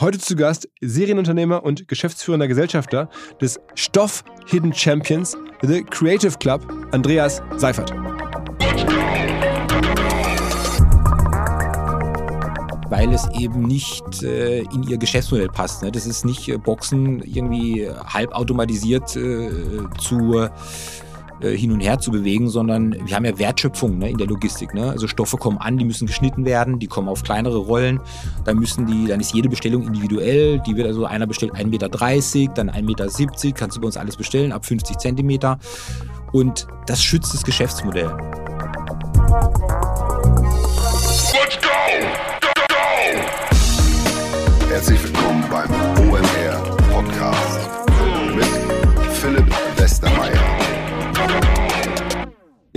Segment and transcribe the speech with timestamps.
[0.00, 3.10] Heute zu Gast Serienunternehmer und geschäftsführender Gesellschafter
[3.40, 7.92] des Stoff Hidden Champions, The Creative Club, Andreas Seifert.
[12.90, 15.82] weil es eben nicht äh, in ihr Geschäftsmodell passt.
[15.82, 15.92] Ne?
[15.92, 19.50] Das ist nicht äh, Boxen irgendwie halbautomatisiert äh,
[20.00, 20.48] zu
[21.40, 24.74] äh, hin und her zu bewegen, sondern wir haben ja Wertschöpfung ne, in der Logistik.
[24.74, 24.90] Ne?
[24.90, 28.00] Also Stoffe kommen an, die müssen geschnitten werden, die kommen auf kleinere Rollen.
[28.44, 30.60] Dann müssen die, dann ist jede Bestellung individuell.
[30.66, 31.88] Die wird also einer bestellt 1,30 Meter,
[32.54, 33.06] dann 1,70 Meter,
[33.58, 35.58] kannst du bei uns alles bestellen, ab 50 Zentimeter.
[36.32, 38.10] Und das schützt das Geschäftsmodell.
[41.32, 41.68] Let's go!
[42.40, 42.74] Go, go!
[44.68, 45.97] Herzlich willkommen beim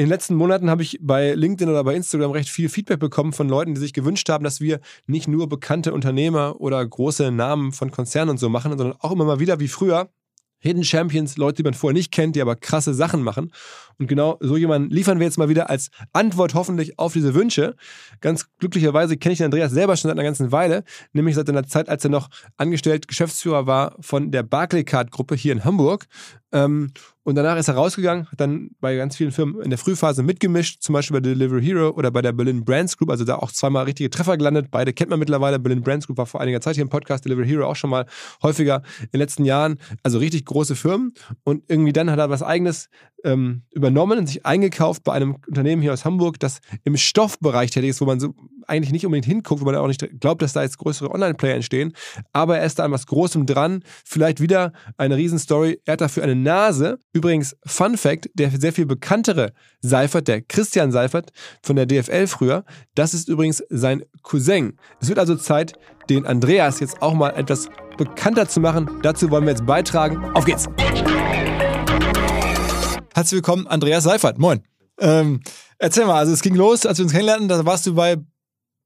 [0.02, 3.34] In den letzten Monaten habe ich bei LinkedIn oder bei Instagram recht viel Feedback bekommen
[3.34, 7.72] von Leuten, die sich gewünscht haben, dass wir nicht nur bekannte Unternehmer oder große Namen
[7.72, 10.10] von Konzernen und so machen, sondern auch immer mal wieder wie früher
[10.58, 13.52] Hidden Champions, Leute, die man vorher nicht kennt, die aber krasse Sachen machen.
[14.00, 17.76] Und genau so jemanden liefern wir jetzt mal wieder als Antwort hoffentlich auf diese Wünsche.
[18.20, 20.84] Ganz glücklicherweise kenne ich den Andreas selber schon seit einer ganzen Weile,
[21.14, 25.64] nämlich seit einer Zeit, als er noch angestellt Geschäftsführer war von der Barclaycard-Gruppe hier in
[25.64, 26.08] Hamburg.
[26.54, 26.92] Ähm,
[27.24, 30.82] und danach ist er rausgegangen, hat dann bei ganz vielen Firmen in der Frühphase mitgemischt,
[30.82, 33.86] zum Beispiel bei Delivery Hero oder bei der Berlin Brands Group, also da auch zweimal
[33.86, 34.68] richtige Treffer gelandet.
[34.72, 35.60] Beide kennt man mittlerweile.
[35.60, 38.06] Berlin Brands Group war vor einiger Zeit hier im Podcast, Delivery Hero auch schon mal
[38.42, 39.78] häufiger in den letzten Jahren.
[40.02, 41.14] Also richtig große Firmen.
[41.44, 42.90] Und irgendwie dann hat er was Eigenes
[43.24, 47.92] ähm, übernommen und sich eingekauft bei einem Unternehmen hier aus Hamburg, das im Stoffbereich tätig
[47.92, 48.34] ist, wo man so
[48.68, 51.94] eigentlich nicht unbedingt hinguckt, wo man auch nicht glaubt, dass da jetzt größere Online-Player entstehen.
[52.32, 53.84] Aber er ist da an was Großem dran.
[54.06, 55.80] Vielleicht wieder eine Riesenstory.
[55.86, 57.00] Er hat dafür eine Nase.
[57.14, 62.64] Übrigens, Fun Fact, der sehr viel bekanntere Seifert, der Christian Seifert von der DFL früher,
[62.96, 64.78] das ist übrigens sein Cousin.
[65.00, 65.74] Es wird also Zeit,
[66.10, 68.90] den Andreas jetzt auch mal etwas bekannter zu machen.
[69.02, 70.24] Dazu wollen wir jetzt beitragen.
[70.34, 70.68] Auf geht's!
[73.14, 74.38] Herzlich willkommen, Andreas Seifert.
[74.38, 74.64] Moin.
[74.98, 75.42] Ähm,
[75.78, 78.18] erzähl mal, also es ging los, als wir uns kennenlernten, da warst du bei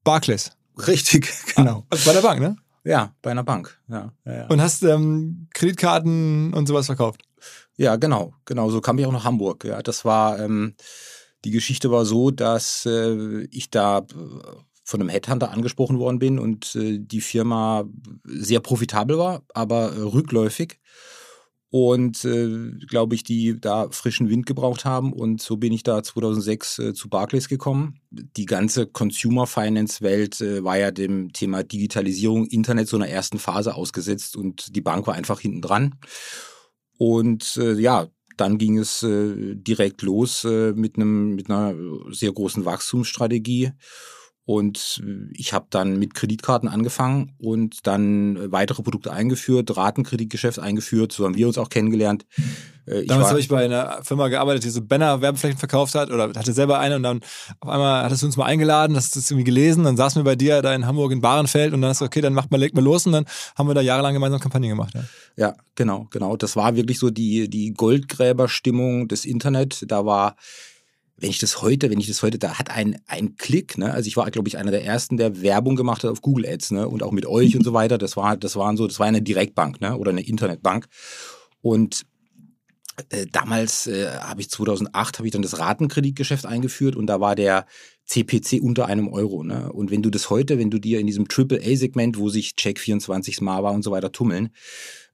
[0.02, 0.50] Barclays.
[0.86, 1.86] Richtig, genau.
[1.90, 2.56] Ah, bei der Bank, ne?
[2.84, 3.78] Ja, bei einer Bank.
[3.88, 4.46] Ja, ja, ja.
[4.46, 7.22] Und hast ähm, Kreditkarten und sowas verkauft.
[7.76, 8.70] Ja, genau, genau.
[8.70, 9.64] So kam ich auch nach Hamburg.
[9.64, 10.74] Ja, das war ähm,
[11.44, 14.02] die Geschichte war so, dass äh, ich da äh,
[14.82, 17.84] von einem Headhunter angesprochen worden bin und äh, die Firma
[18.24, 20.80] sehr profitabel war, aber äh, rückläufig
[21.70, 25.12] und äh, glaube ich, die da frischen Wind gebraucht haben.
[25.12, 28.00] Und so bin ich da 2006 äh, zu Barclays gekommen.
[28.10, 33.38] Die ganze Consumer Finance Welt äh, war ja dem Thema Digitalisierung, Internet so einer ersten
[33.38, 35.96] Phase ausgesetzt und die Bank war einfach hinten dran.
[36.98, 38.06] Und äh, ja,
[38.36, 41.74] dann ging es äh, direkt los äh, mit einem mit einer
[42.10, 43.72] sehr großen Wachstumsstrategie
[44.46, 45.02] und
[45.32, 51.24] ich habe dann mit Kreditkarten angefangen und dann äh, weitere Produkte eingeführt, Ratenkreditgeschäft eingeführt, so
[51.24, 52.26] haben wir uns auch kennengelernt.
[52.86, 56.28] Äh, ich Damals habe ich bei einer Firma gearbeitet, die so Banner-Werbeflächen verkauft hat oder
[56.28, 57.22] hatte selber eine und dann
[57.58, 60.24] auf einmal hattest du uns mal eingeladen, hast du es irgendwie gelesen, dann saßen wir
[60.24, 62.58] bei dir da in Hamburg in Bahrenfeld und dann hast du, okay, dann macht mal,
[62.58, 63.26] legt mal los und dann
[63.56, 64.94] haben wir da jahrelang gemeinsam Kampagnen gemacht.
[64.94, 65.02] Ja.
[65.36, 66.36] ja, genau, genau.
[66.36, 69.90] Das war wirklich so die, die Goldgräberstimmung des Internet.
[69.90, 70.36] Da war
[71.18, 73.92] wenn ich das heute, wenn ich das heute, da hat ein, ein Klick, ne?
[73.92, 76.72] Also ich war, glaube ich, einer der ersten, der Werbung gemacht hat auf Google Ads,
[76.72, 76.88] ne?
[76.88, 77.96] Und auch mit euch und so weiter.
[77.96, 79.96] Das war, das waren so, das war eine Direktbank, ne?
[79.96, 80.86] Oder eine Internetbank.
[81.62, 82.02] Und
[83.10, 87.34] äh, damals äh, habe ich 2008 habe ich dann das Ratenkreditgeschäft eingeführt und da war
[87.34, 87.66] der
[88.06, 89.42] CPC unter einem Euro.
[89.42, 89.72] Ne?
[89.72, 93.36] Und wenn du das heute, wenn du dir in diesem AAA-Segment, wo sich Check 24
[93.36, 94.50] Smava und so weiter tummeln,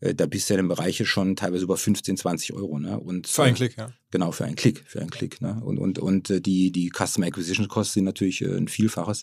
[0.00, 2.78] äh, da bist du ja in Bereiche schon teilweise über 15, 20 Euro.
[2.78, 3.00] Ne?
[3.00, 3.92] Und, für einen äh, Klick, ja.
[4.10, 5.40] Genau, für einen Klick, für einen Klick.
[5.40, 5.60] Ne?
[5.64, 9.22] Und, und, und äh, die, die Customer Acquisition Costs sind natürlich äh, ein Vielfaches.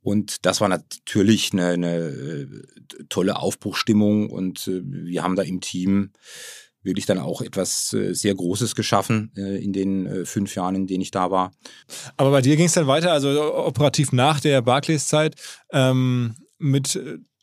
[0.00, 2.62] Und das war natürlich eine, eine
[3.08, 6.10] tolle Aufbruchstimmung und wir haben da im Team
[6.84, 10.86] wirklich dann auch etwas äh, sehr Großes geschaffen äh, in den äh, fünf Jahren, in
[10.86, 11.52] denen ich da war.
[12.16, 15.34] Aber bei dir ging es dann weiter, also operativ nach der Barclays-Zeit
[15.72, 16.98] ähm, mit,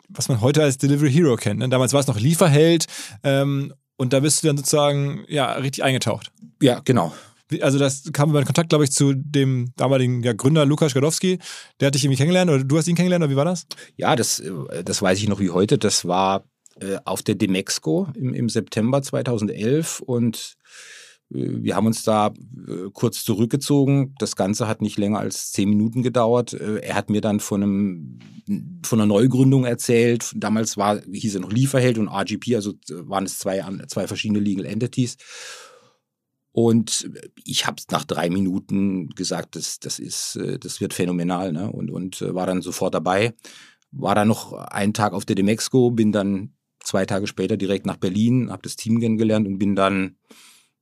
[0.08, 1.60] was man heute als Delivery Hero kennt.
[1.60, 1.70] Ne?
[1.70, 2.86] Damals war es noch Lieferheld
[3.24, 6.32] ähm, und da bist du dann sozusagen ja richtig eingetaucht.
[6.62, 7.14] Ja, genau.
[7.62, 11.40] Also das kam über den Kontakt, glaube ich, zu dem damaligen ja, Gründer Lukas Gadowski.
[11.80, 13.66] Der hat dich irgendwie kennengelernt oder du hast ihn kennengelernt oder wie war das?
[13.98, 14.42] Ja, das,
[14.86, 15.78] das weiß ich noch wie heute.
[15.78, 16.46] Das war
[16.80, 20.56] äh, auf der Demexco im, im September 2011 und
[21.34, 24.16] äh, wir haben uns da äh, kurz zurückgezogen.
[24.20, 26.54] Das Ganze hat nicht länger als zehn Minuten gedauert.
[26.54, 28.20] Er hat mir dann von, einem,
[28.86, 30.32] von einer Neugründung erzählt.
[30.36, 34.66] Damals war, hieß er noch Lieferheld und RGP, also waren es zwei, zwei verschiedene Legal
[34.66, 35.18] Entities.
[36.54, 37.10] Und
[37.46, 41.72] ich habe nach drei Minuten gesagt, das, das, ist, das wird phänomenal ne?
[41.72, 43.34] und, und war dann sofort dabei
[43.92, 46.54] war dann noch einen Tag auf der Demexco, bin dann
[46.84, 50.18] zwei Tage später direkt nach Berlin, habe das Team kennengelernt und bin dann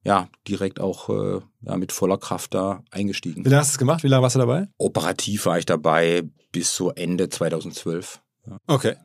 [0.03, 3.45] ja direkt auch äh, ja, mit voller Kraft da eingestiegen.
[3.45, 4.03] Wie lange hast du es gemacht?
[4.03, 4.67] Wie lange warst du dabei?
[4.77, 8.21] Operativ war ich dabei bis so Ende 2012.
[8.47, 8.57] Ja.
[8.67, 8.95] Okay.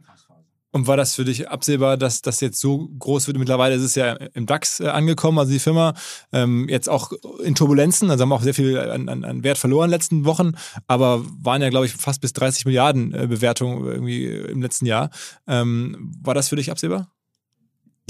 [0.74, 3.38] Und war das für dich absehbar, dass das jetzt so groß wird?
[3.38, 5.94] Mittlerweile ist es ja im DAX äh, angekommen, also die Firma.
[6.32, 7.12] Ähm, jetzt auch
[7.44, 10.24] in Turbulenzen, also haben auch sehr viel an, an, an Wert verloren in den letzten
[10.24, 10.54] Wochen,
[10.88, 15.10] aber waren ja, glaube ich, fast bis 30 Milliarden äh, Bewertung irgendwie im letzten Jahr.
[15.46, 17.08] Ähm, war das für dich absehbar?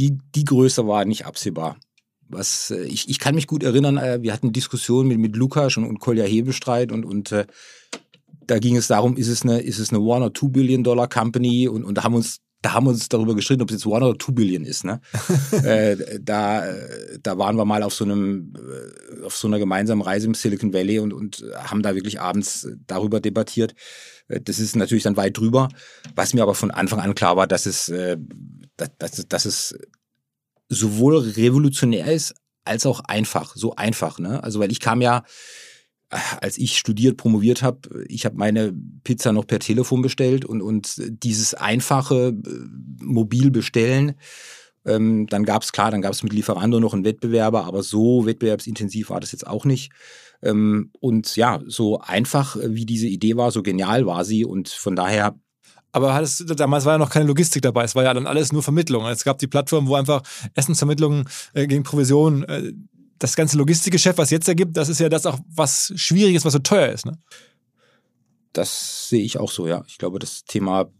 [0.00, 1.76] Die, die Größe war nicht absehbar.
[2.30, 5.76] Was, äh, ich, ich kann mich gut erinnern, äh, wir hatten Diskussionen mit, mit Lukas
[5.76, 7.44] und, und Kolja Hebestreit und, und äh,
[8.46, 11.10] da ging es darum, ist es eine, ist es eine One or Two Billion Dollar
[11.10, 13.86] Company und, und da haben uns da haben wir uns darüber gestritten, ob es jetzt
[13.86, 14.84] One oder Two Billion ist.
[14.84, 15.02] Ne?
[15.64, 16.64] äh, da,
[17.22, 20.72] da waren wir mal auf so einem, äh, auf so einer gemeinsamen Reise im Silicon
[20.72, 23.74] Valley und, und haben da wirklich abends darüber debattiert.
[24.28, 25.68] Äh, das ist natürlich dann weit drüber.
[26.14, 28.16] Was mir aber von Anfang an klar war, dass es, äh,
[28.78, 29.78] dass, dass, dass es
[30.70, 32.34] sowohl revolutionär ist
[32.64, 34.18] als auch einfach, so einfach.
[34.18, 34.42] Ne?
[34.42, 35.24] Also weil ich kam ja
[36.10, 38.72] als ich studiert, promoviert habe, ich habe meine
[39.02, 44.14] Pizza noch per Telefon bestellt und, und dieses einfache äh, mobil bestellen,
[44.86, 48.26] ähm, dann gab es klar, dann gab es mit Lieferando noch einen Wettbewerber, aber so
[48.26, 49.92] wettbewerbsintensiv war das jetzt auch nicht.
[50.42, 54.94] Ähm, und ja, so einfach wie diese Idee war, so genial war sie und von
[54.94, 55.34] daher
[55.94, 57.84] aber hattest, damals war ja noch keine Logistik dabei.
[57.84, 59.06] Es war ja dann alles nur Vermittlung.
[59.06, 60.22] Es gab die Plattform, wo einfach
[60.54, 62.72] Essensvermittlungen äh, gegen Provision äh,
[63.18, 66.52] das ganze Logistikgeschäft, was jetzt ergibt, das ist ja das auch, was schwierig ist, was
[66.52, 67.06] so teuer ist.
[67.06, 67.18] Ne?
[68.52, 69.84] Das sehe ich auch so, ja.
[69.86, 70.90] Ich glaube, das Thema,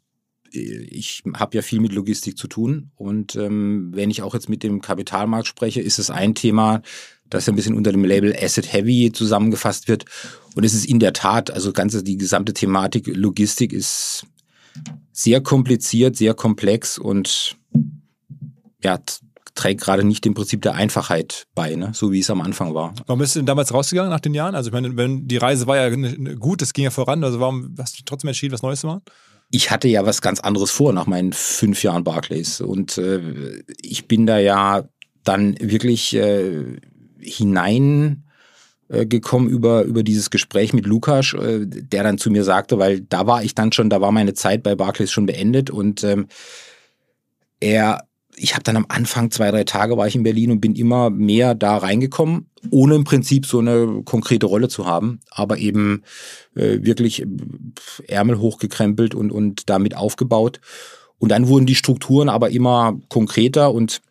[0.52, 4.48] äh, ich habe ja viel mit Logistik zu tun und ähm, wenn ich auch jetzt
[4.48, 6.82] mit dem Kapitalmarkt spreche, ist es ein Thema,
[7.30, 10.04] das ein bisschen unter dem Label Asset Heavy zusammengefasst wird.
[10.54, 14.26] Und es ist in der Tat, also ganze die gesamte Thematik Logistik ist
[15.12, 17.56] sehr kompliziert, sehr komplex und
[18.82, 19.00] ja,
[19.54, 21.90] trägt gerade nicht dem Prinzip der Einfachheit bei, ne?
[21.94, 22.94] so wie es am Anfang war.
[23.06, 24.54] Warum bist du denn damals rausgegangen nach den Jahren?
[24.54, 25.94] Also ich meine, wenn die Reise war ja
[26.34, 29.02] gut, es ging ja voran, also warum hast du trotzdem entschieden, was Neues zu machen?
[29.50, 34.08] Ich hatte ja was ganz anderes vor nach meinen fünf Jahren Barclays und äh, ich
[34.08, 34.84] bin da ja
[35.22, 36.78] dann wirklich äh,
[37.20, 38.24] hinein
[38.88, 43.00] äh, gekommen über, über dieses Gespräch mit Lukas, äh, der dann zu mir sagte, weil
[43.00, 46.26] da war ich dann schon, da war meine Zeit bei Barclays schon beendet und ähm,
[47.60, 48.06] er
[48.36, 51.10] ich habe dann am Anfang zwei, drei Tage war ich in Berlin und bin immer
[51.10, 56.02] mehr da reingekommen, ohne im Prinzip so eine konkrete Rolle zu haben, aber eben
[56.54, 57.26] äh, wirklich äh,
[58.08, 60.60] Ärmel hochgekrempelt und, und damit aufgebaut.
[61.18, 64.02] Und dann wurden die Strukturen aber immer konkreter und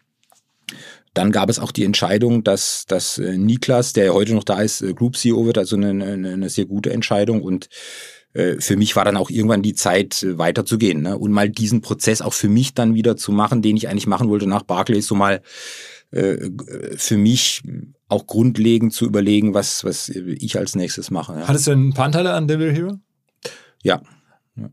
[1.14, 4.81] dann gab es auch die Entscheidung, dass, dass äh, Niklas, der heute noch da ist,
[4.81, 7.69] äh, Group CEO wird, also eine, eine, eine sehr gute Entscheidung und
[8.59, 11.18] für mich war dann auch irgendwann die Zeit, äh, weiterzugehen ne?
[11.18, 14.30] und mal diesen Prozess auch für mich dann wieder zu machen, den ich eigentlich machen
[14.30, 15.41] wollte nach Barclays, so mal
[16.12, 16.50] äh,
[16.95, 17.62] für mich
[18.07, 21.33] auch grundlegend zu überlegen, was, was ich als nächstes mache.
[21.33, 21.47] Ja.
[21.47, 22.97] Hattest du ein paar Anteile an Delivery Hero?
[23.83, 24.01] Ja.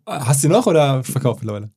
[0.06, 1.70] Hast du noch oder verkauft mittlerweile?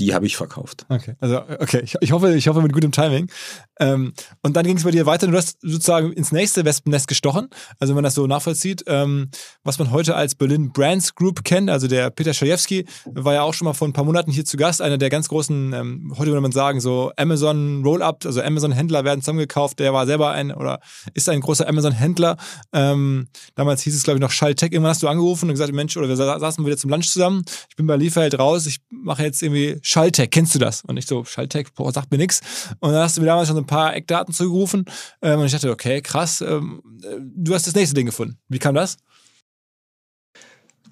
[0.00, 0.86] Die habe ich verkauft.
[0.88, 3.30] Okay, also okay, ich, ich, hoffe, ich hoffe mit gutem Timing.
[3.78, 4.12] Ähm,
[4.42, 5.26] und dann ging es bei dir weiter.
[5.26, 7.48] Du hast sozusagen ins nächste Wespennest gestochen.
[7.78, 9.30] Also wenn man das so nachvollzieht, ähm,
[9.62, 11.70] was man heute als Berlin Brands Group kennt.
[11.70, 14.56] Also der Peter Schajewski war ja auch schon mal vor ein paar Monaten hier zu
[14.56, 14.82] Gast.
[14.82, 19.04] Einer der ganz großen, ähm, heute würde man sagen, so Amazon Roll-up, also Amazon Händler
[19.04, 19.78] werden zusammengekauft.
[19.78, 20.80] Der war selber ein oder
[21.14, 22.36] ist ein großer Amazon Händler.
[22.72, 24.72] Ähm, damals hieß es glaube ich noch Schalltech.
[24.72, 27.44] Irgendwann hast du angerufen und gesagt, Mensch, oder wir saßen wieder zum Lunch zusammen.
[27.68, 28.66] Ich bin bei Lieferheld raus.
[28.66, 30.84] Ich mache jetzt irgendwie Schalltech, kennst du das?
[30.84, 32.40] Und ich so, Schalltech, boah, sagt mir nix.
[32.78, 34.84] Und dann hast du mir damals schon ein paar Eckdaten zugerufen.
[35.20, 38.38] Ähm, und ich dachte, okay, krass, ähm, äh, du hast das nächste Ding gefunden.
[38.48, 38.98] Wie kam das?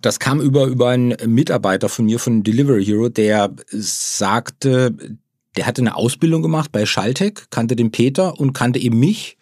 [0.00, 4.96] Das kam über, über einen Mitarbeiter von mir von Delivery Hero, der sagte,
[5.56, 9.38] der hatte eine Ausbildung gemacht bei Schalltech, kannte den Peter und kannte eben mich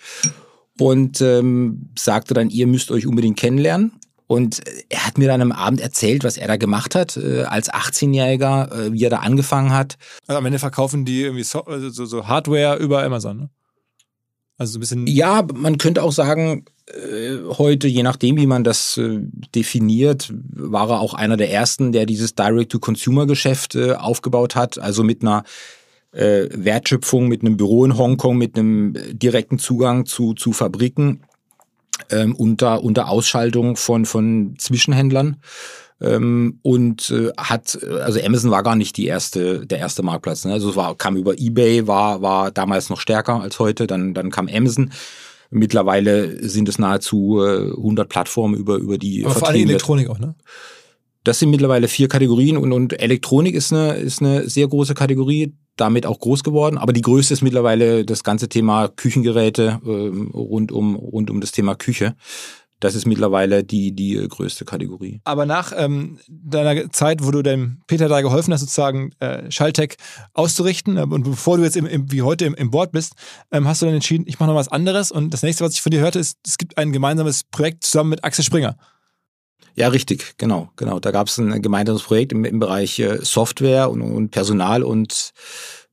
[0.78, 3.92] und ähm, sagte dann, ihr müsst euch unbedingt kennenlernen.
[4.26, 7.71] Und er hat mir dann am Abend erzählt, was er da gemacht hat äh, als
[7.73, 9.97] 18-Jähriger, äh, wie er da angefangen hat.
[10.26, 13.50] Also am Ende verkaufen die irgendwie so, also so, so Hardware über Amazon, ne?
[14.59, 15.06] Also so ein bisschen.
[15.06, 19.21] Ja, man könnte auch sagen, äh, heute, je nachdem, wie man das äh,
[19.54, 24.78] definiert, war er auch einer der ersten, der dieses Direct-to-Consumer-Geschäft äh, aufgebaut hat.
[24.78, 25.45] Also mit einer
[26.12, 31.21] äh, Wertschöpfung, mit einem Büro in Hongkong, mit einem direkten Zugang zu, zu Fabriken
[32.10, 35.36] ähm, unter, unter Ausschaltung von, von Zwischenhändlern.
[36.00, 40.44] Ähm, und äh, hat, also Amazon war gar nicht die erste, der erste Marktplatz.
[40.44, 40.52] Ne?
[40.52, 44.30] Also es war, kam über Ebay, war, war damals noch stärker als heute, dann, dann
[44.30, 44.90] kam Amazon.
[45.50, 50.18] Mittlerweile sind es nahezu äh, 100 Plattformen über, über die Aber vor allem Elektronik auch,
[50.18, 50.34] ne?
[51.26, 55.56] Das sind mittlerweile vier Kategorien und, und Elektronik ist eine, ist eine sehr große Kategorie,
[55.75, 56.78] damit auch groß geworden.
[56.78, 61.50] Aber die größte ist mittlerweile das ganze Thema Küchengeräte äh, rund, um, rund um das
[61.50, 62.14] Thema Küche.
[62.78, 65.21] Das ist mittlerweile die, die größte Kategorie.
[65.25, 69.97] Aber nach ähm, deiner Zeit, wo du dem Peter da geholfen hast, sozusagen äh, Schalltech
[70.33, 73.14] auszurichten, äh, und bevor du jetzt im, im, wie heute im, im Board bist,
[73.50, 75.11] ähm, hast du dann entschieden, ich mache noch was anderes.
[75.11, 78.11] Und das nächste, was ich von dir hörte, ist, es gibt ein gemeinsames Projekt zusammen
[78.11, 78.76] mit Axel Springer.
[79.75, 81.00] Ja, richtig, genau, genau.
[81.00, 85.32] Da gab es ein gemeinsames Projekt im, im Bereich äh, Software und, und Personal und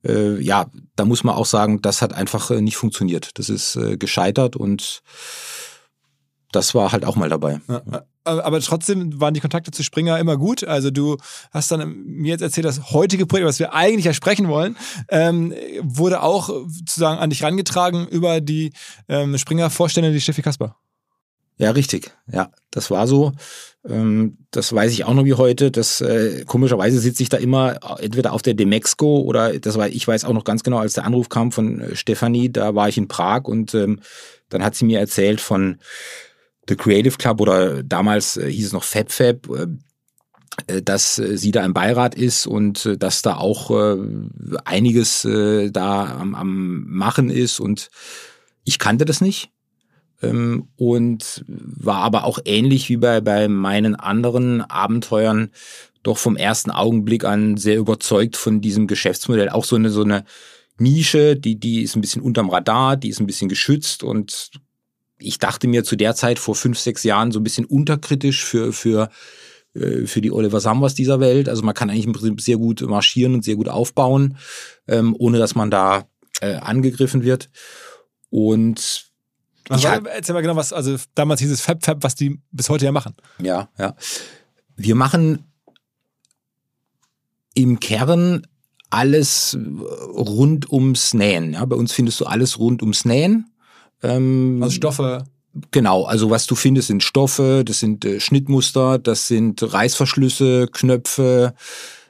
[0.04, 0.66] äh, ja,
[0.96, 3.38] da muss man auch sagen, das hat einfach äh, nicht funktioniert.
[3.38, 5.02] Das ist äh, gescheitert und
[6.52, 7.60] das war halt auch mal dabei.
[7.68, 10.64] Ja, aber trotzdem waren die Kontakte zu Springer immer gut.
[10.64, 11.18] Also du
[11.50, 14.76] hast dann mir jetzt erzählt, das heutige Projekt, was wir eigentlich ja sprechen wollen,
[15.08, 15.52] ähm,
[15.82, 18.72] wurde auch sozusagen an dich rangetragen über die
[19.08, 20.76] ähm, Springer-Vorständin, die Steffi Kasper.
[21.56, 22.10] Ja, richtig.
[22.30, 23.32] Ja, das war so.
[23.88, 25.70] Ähm, das weiß ich auch noch wie heute.
[25.70, 30.06] Das äh, komischerweise sitze ich da immer entweder auf der Demexco oder das war, ich
[30.06, 32.98] weiß auch noch ganz genau, als der Anruf kam von äh, Stefanie, da war ich
[32.98, 34.00] in Prag und ähm,
[34.48, 35.78] dann hat sie mir erzählt von
[36.68, 39.66] The Creative Club oder damals äh, hieß es noch FabFab, äh,
[40.66, 43.96] äh, dass äh, sie da im Beirat ist und äh, dass da auch äh,
[44.64, 47.90] einiges äh, da am, am Machen ist und
[48.64, 49.50] ich kannte das nicht
[50.30, 55.50] ähm, und war aber auch ähnlich wie bei, bei meinen anderen Abenteuern
[56.02, 59.48] doch vom ersten Augenblick an sehr überzeugt von diesem Geschäftsmodell.
[59.48, 60.24] Auch so eine, so eine
[60.78, 64.50] Nische, die, die ist ein bisschen unterm Radar, die ist ein bisschen geschützt und
[65.18, 68.72] ich dachte mir zu der Zeit vor fünf, sechs Jahren so ein bisschen unterkritisch für,
[68.72, 69.08] für,
[69.74, 71.48] äh, für die Oliver Sambas dieser Welt.
[71.48, 74.36] Also man kann eigentlich im Prinzip sehr gut marschieren und sehr gut aufbauen,
[74.88, 76.08] ähm, ohne dass man da
[76.40, 77.48] äh, angegriffen wird.
[78.28, 79.13] Und
[79.68, 82.68] also, ich erzähl mal genau, was, also damals hieß es Fab Fab, was die bis
[82.68, 83.14] heute ja machen.
[83.38, 83.94] Ja, ja.
[84.76, 85.44] Wir machen
[87.54, 88.46] im Kern
[88.90, 91.54] alles rund ums Nähen.
[91.54, 93.50] Ja, bei uns findest du alles rund ums Nähen.
[94.02, 95.24] Ähm, also Stoffe.
[95.70, 101.54] Genau, also was du findest sind Stoffe, das sind äh, Schnittmuster, das sind Reißverschlüsse, Knöpfe,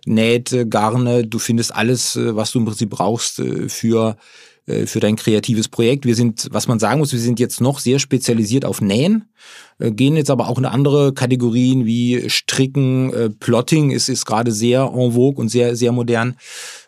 [0.06, 1.26] Nähte, Garne.
[1.26, 4.16] Du findest alles, äh, was du im Prinzip brauchst äh, für
[4.66, 6.06] für dein kreatives Projekt.
[6.06, 9.28] Wir sind, was man sagen muss, wir sind jetzt noch sehr spezialisiert auf Nähen,
[9.78, 14.52] äh, gehen jetzt aber auch in andere Kategorien wie Stricken, äh, Plotting ist, ist gerade
[14.52, 16.36] sehr en vogue und sehr, sehr modern.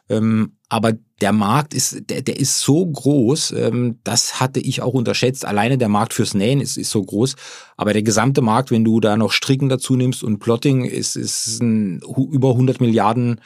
[0.09, 4.95] Ähm, aber der Markt ist, der, der ist so groß, ähm, das hatte ich auch
[4.95, 5.45] unterschätzt.
[5.45, 7.37] Alleine der Markt fürs Nähen ist, ist so groß.
[7.77, 11.61] Aber der gesamte Markt, wenn du da noch Stricken dazu nimmst und Plotting, ist, ist
[11.63, 12.01] ein
[12.33, 13.41] über 100 Milliarden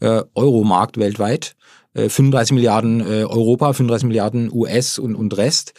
[0.00, 1.56] äh, Euro Markt weltweit.
[1.96, 5.74] 35 äh, Milliarden äh, Europa, 35 Milliarden US und, und Rest.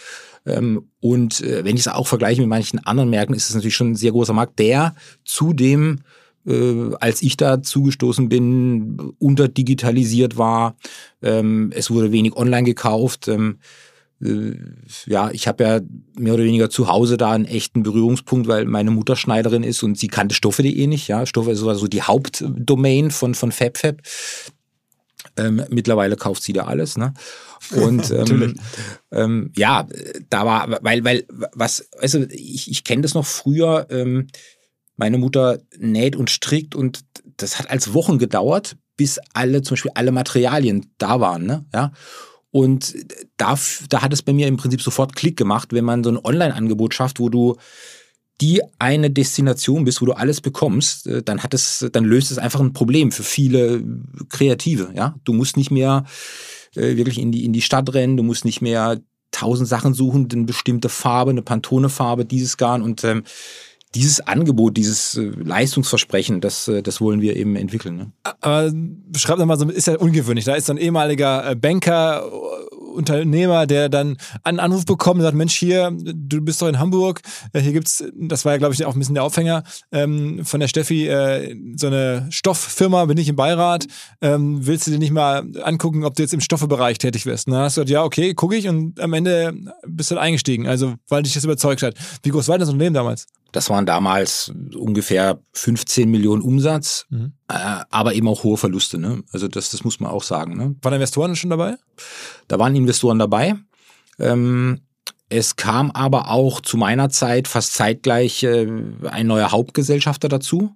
[0.46, 3.76] Ähm, und äh, wenn ich es auch vergleiche mit manchen anderen Märkten, ist es natürlich
[3.76, 4.96] schon ein sehr großer Markt, der
[5.26, 6.00] zudem
[6.48, 10.78] äh, als ich da zugestoßen bin, unterdigitalisiert war.
[11.22, 13.28] Ähm, es wurde wenig online gekauft.
[13.28, 13.58] Ähm,
[14.24, 14.54] äh,
[15.06, 15.80] ja, ich habe ja
[16.18, 19.98] mehr oder weniger zu Hause da einen echten Berührungspunkt, weil meine Mutter Schneiderin ist und
[19.98, 21.08] sie kannte Stoffe.de nicht.
[21.08, 24.02] Ja, Stoffe ist so die Hauptdomain von von FabFab.
[25.38, 27.14] Ähm, mittlerweile kauft sie da alles, ne?
[27.72, 28.60] Und ähm,
[29.12, 29.88] ähm, ja,
[30.30, 34.28] da war, weil, weil, was, also ich, ich kenne das noch früher, ähm,
[34.96, 37.02] meine Mutter näht und strickt und
[37.38, 41.66] das hat als Wochen gedauert, bis alle, zum Beispiel alle Materialien da waren, ne?
[41.74, 41.92] Ja.
[42.50, 42.96] Und
[43.38, 43.58] da,
[43.90, 46.94] da hat es bei mir im Prinzip sofort Klick gemacht, wenn man so ein Online-Angebot
[46.94, 47.58] schafft, wo du
[48.42, 52.38] die eine Destination bist, wo du alles bekommst, äh, dann hat es, dann löst es
[52.38, 53.84] einfach ein Problem für viele
[54.30, 54.92] Kreative.
[54.96, 56.06] Ja, du musst nicht mehr
[56.76, 59.00] äh, wirklich in die in die Stadt rennen, du musst nicht mehr
[59.32, 63.24] tausend Sachen suchen, eine bestimmte Farbe, eine Pantone-Farbe, dieses Garn und ähm,
[63.96, 67.98] dieses Angebot, dieses äh, Leistungsversprechen, das, äh, das wollen wir eben entwickeln.
[67.98, 68.12] Ne?
[68.42, 70.46] Aber beschreib doch mal so, ist ja ungewöhnlich.
[70.46, 72.24] Da ist so ein ehemaliger äh, Banker,
[72.98, 77.22] Unternehmer, der dann einen Anruf bekommt und sagt, Mensch, hier, du bist doch in Hamburg,
[77.54, 80.68] hier gibt's, das war ja, glaube ich, auch ein bisschen der Aufhänger ähm, von der
[80.68, 83.88] Steffi, äh, so eine Stofffirma, bin ich im Beirat,
[84.22, 87.48] ähm, willst du dir nicht mal angucken, ob du jetzt im Stoffebereich tätig wirst?
[87.48, 89.54] Dann hast du gesagt, ja, okay, gucke ich und am Ende
[89.86, 91.96] bist du dann eingestiegen, also weil dich das überzeugt hat.
[92.24, 93.28] Wie groß war das Unternehmen damals?
[93.52, 97.34] Das waren damals ungefähr 15 Millionen Umsatz, mhm.
[97.48, 97.54] äh,
[97.90, 98.98] aber eben auch hohe Verluste.
[98.98, 99.24] Ne?
[99.32, 100.58] Also das, das muss man auch sagen.
[100.58, 100.76] Ne?
[100.82, 101.76] Waren Investoren schon dabei?
[102.48, 103.56] Da waren Investoren dabei.
[104.20, 104.82] Ähm,
[105.30, 108.68] es kam aber auch zu meiner Zeit fast zeitgleich äh,
[109.10, 110.72] ein neuer Hauptgesellschafter dazu.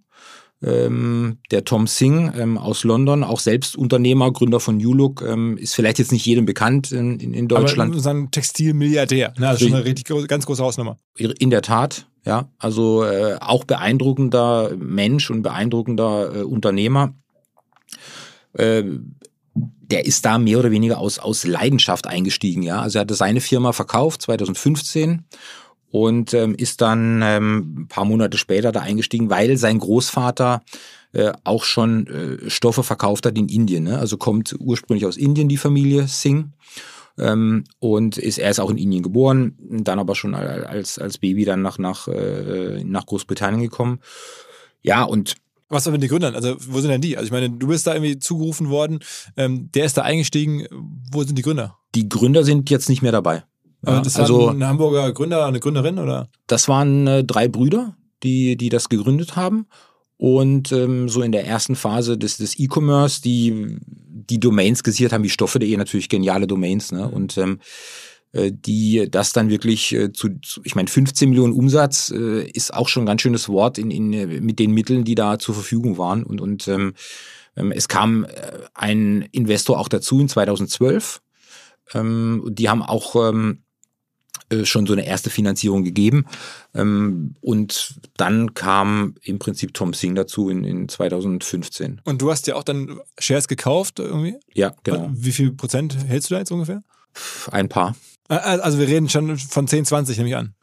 [0.63, 5.73] Ähm, der Tom Singh ähm, aus London, auch selbst Unternehmer, Gründer von New ähm, ist
[5.73, 7.93] vielleicht jetzt nicht jedem bekannt in, in, in Deutschland.
[7.93, 9.47] Aber so ein Textilmilliardär, ne?
[9.47, 10.97] also schon eine richtig ganz große Hausnummer.
[11.17, 17.15] In der Tat, Ja, also äh, auch beeindruckender Mensch und beeindruckender äh, Unternehmer.
[18.53, 18.83] Äh,
[19.53, 22.63] der ist da mehr oder weniger aus, aus Leidenschaft eingestiegen.
[22.63, 25.25] Ja, also er hatte seine Firma verkauft 2015
[25.91, 30.61] und ähm, ist dann ähm, ein paar Monate später da eingestiegen, weil sein Großvater
[31.13, 33.83] äh, auch schon äh, Stoffe verkauft hat in Indien.
[33.83, 33.99] Ne?
[33.99, 36.49] Also kommt ursprünglich aus Indien die Familie Singh.
[37.21, 41.45] Ähm, und ist, er ist auch in Indien geboren, dann aber schon als, als Baby
[41.45, 43.99] dann nach, nach, äh, nach Großbritannien gekommen.
[44.81, 45.35] Ja, und
[45.69, 46.35] was aber mit den Gründern?
[46.35, 47.15] Also, wo sind denn die?
[47.15, 48.99] Also, ich meine, du bist da irgendwie zugerufen worden,
[49.37, 50.65] ähm, der ist da eingestiegen.
[51.11, 51.77] Wo sind die Gründer?
[51.95, 53.43] Die Gründer sind jetzt nicht mehr dabei.
[53.85, 56.27] Ja, das also, ein Hamburger Gründer, eine Gründerin, oder?
[56.47, 59.67] Das waren äh, drei Brüder, die, die das gegründet haben.
[60.21, 65.23] Und ähm, so in der ersten Phase des, des E-Commerce, die die Domains gesichert haben,
[65.23, 67.09] wie Stoffe.de natürlich geniale Domains, ne?
[67.09, 67.57] Und ähm,
[68.31, 72.71] äh, die das dann wirklich äh, zu, zu ich meine 15 Millionen Umsatz äh, ist
[72.71, 75.97] auch schon ein ganz schönes Wort in, in mit den Mitteln, die da zur Verfügung
[75.97, 76.93] waren und und ähm,
[77.57, 78.27] ähm es kam
[78.75, 81.19] ein Investor auch dazu in 2012.
[81.95, 83.70] Ähm, die haben auch ähm, äh,
[84.65, 86.25] schon so eine erste Finanzierung gegeben.
[86.73, 92.01] Ähm, und dann kam im Prinzip Tom Singh dazu in, in 2015.
[92.03, 94.35] Und du hast ja auch dann Shares gekauft irgendwie?
[94.53, 95.09] Ja, genau.
[95.13, 96.83] Wie viel Prozent hältst du da jetzt ungefähr?
[97.51, 97.95] Ein paar.
[98.27, 100.53] Also wir reden schon von 10, 20, nehme ich an.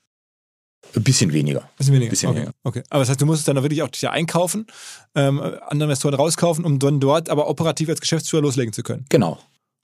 [0.95, 1.61] Ein bisschen weniger.
[1.61, 2.11] Ein bisschen weniger.
[2.11, 2.39] Bisschen okay.
[2.39, 2.55] weniger.
[2.63, 2.83] okay.
[2.89, 4.67] Aber das heißt, du musstest dann wirklich auch dich einkaufen,
[5.15, 9.05] ähm, andere Investoren rauskaufen, um dann dort aber operativ als Geschäftsführer loslegen zu können.
[9.09, 9.39] Genau.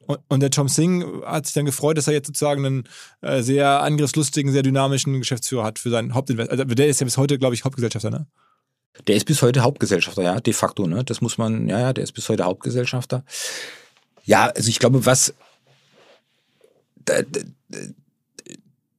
[0.06, 2.84] Und, der Tom Singh hat sich dann gefreut, dass er jetzt sozusagen einen
[3.20, 6.58] äh, sehr angriffslustigen, sehr dynamischen Geschäftsführer hat für seinen Hauptinvestor.
[6.58, 8.26] Also der ist ja bis heute, glaube ich, Hauptgesellschafter, ne?
[9.08, 11.04] Der ist bis heute Hauptgesellschafter, ja, de facto, ne?
[11.04, 13.24] Das muss man, ja, ja, der ist bis heute Hauptgesellschafter.
[14.24, 15.34] Ja, also ich glaube, was
[17.04, 17.40] da, da,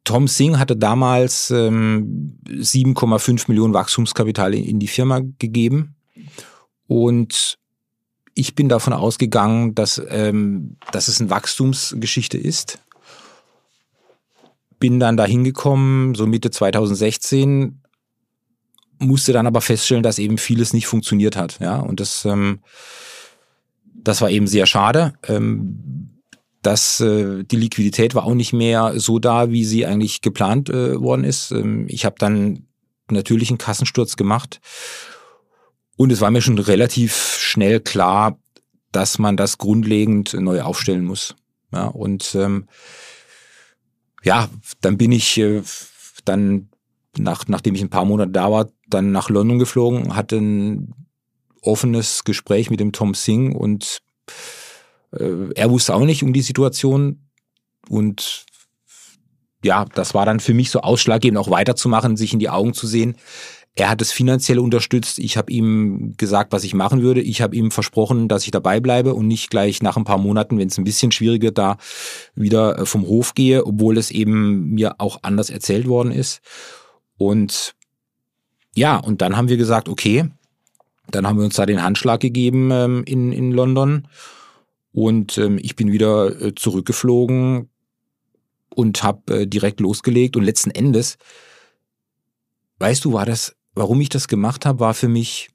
[0.03, 5.95] Tom Singh hatte damals ähm, 7,5 Millionen Wachstumskapital in, in die Firma gegeben
[6.87, 7.57] und
[8.35, 12.79] ich bin davon ausgegangen, dass, ähm, dass es eine Wachstumsgeschichte ist.
[14.77, 17.81] Bin dann da hingekommen, so Mitte 2016,
[18.99, 21.59] musste dann aber feststellen, dass eben vieles nicht funktioniert hat.
[21.61, 22.59] Ja, und das, ähm,
[23.93, 25.13] das war eben sehr schade.
[25.27, 26.11] Ähm,
[26.61, 30.99] dass äh, die Liquidität war auch nicht mehr so da, wie sie eigentlich geplant äh,
[30.99, 31.51] worden ist.
[31.51, 32.65] Ähm, ich habe dann
[33.09, 34.59] natürlich einen Kassensturz gemacht
[35.97, 38.37] und es war mir schon relativ schnell klar,
[38.91, 41.35] dass man das grundlegend neu aufstellen muss.
[41.73, 42.67] Ja, und ähm,
[44.23, 44.49] ja,
[44.81, 45.61] dann bin ich äh,
[46.23, 46.69] dann,
[47.17, 50.93] nach, nachdem ich ein paar Monate da war, dann nach London geflogen, hatte ein
[51.61, 53.99] offenes Gespräch mit dem Tom Singh und
[55.11, 57.29] äh, er wusste auch nicht um die Situation
[57.89, 58.45] und
[59.63, 62.85] ja, das war dann für mich so ausschlaggebend, auch weiterzumachen, sich in die Augen zu
[62.85, 63.15] sehen.
[63.77, 65.19] Er hat es finanziell unterstützt.
[65.19, 67.21] Ich habe ihm gesagt, was ich machen würde.
[67.21, 70.57] Ich habe ihm versprochen, dass ich dabei bleibe und nicht gleich nach ein paar Monaten,
[70.57, 71.77] wenn es ein bisschen schwieriger da
[72.35, 76.39] wieder äh, vom Hof gehe, obwohl es eben mir auch anders erzählt worden ist.
[77.17, 77.75] Und
[78.75, 80.29] ja, und dann haben wir gesagt, okay,
[81.11, 84.07] dann haben wir uns da den Handschlag gegeben ähm, in, in London
[84.91, 87.69] und ähm, ich bin wieder äh, zurückgeflogen
[88.69, 91.17] und habe äh, direkt losgelegt und letzten Endes,
[92.79, 95.49] weißt du, war das warum ich das gemacht habe, war für mich,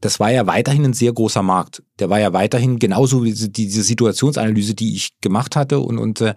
[0.00, 1.82] das war ja weiterhin ein sehr großer Markt.
[1.98, 6.34] Der war ja weiterhin genauso wie diese Situationsanalyse, die ich gemacht hatte und, und äh,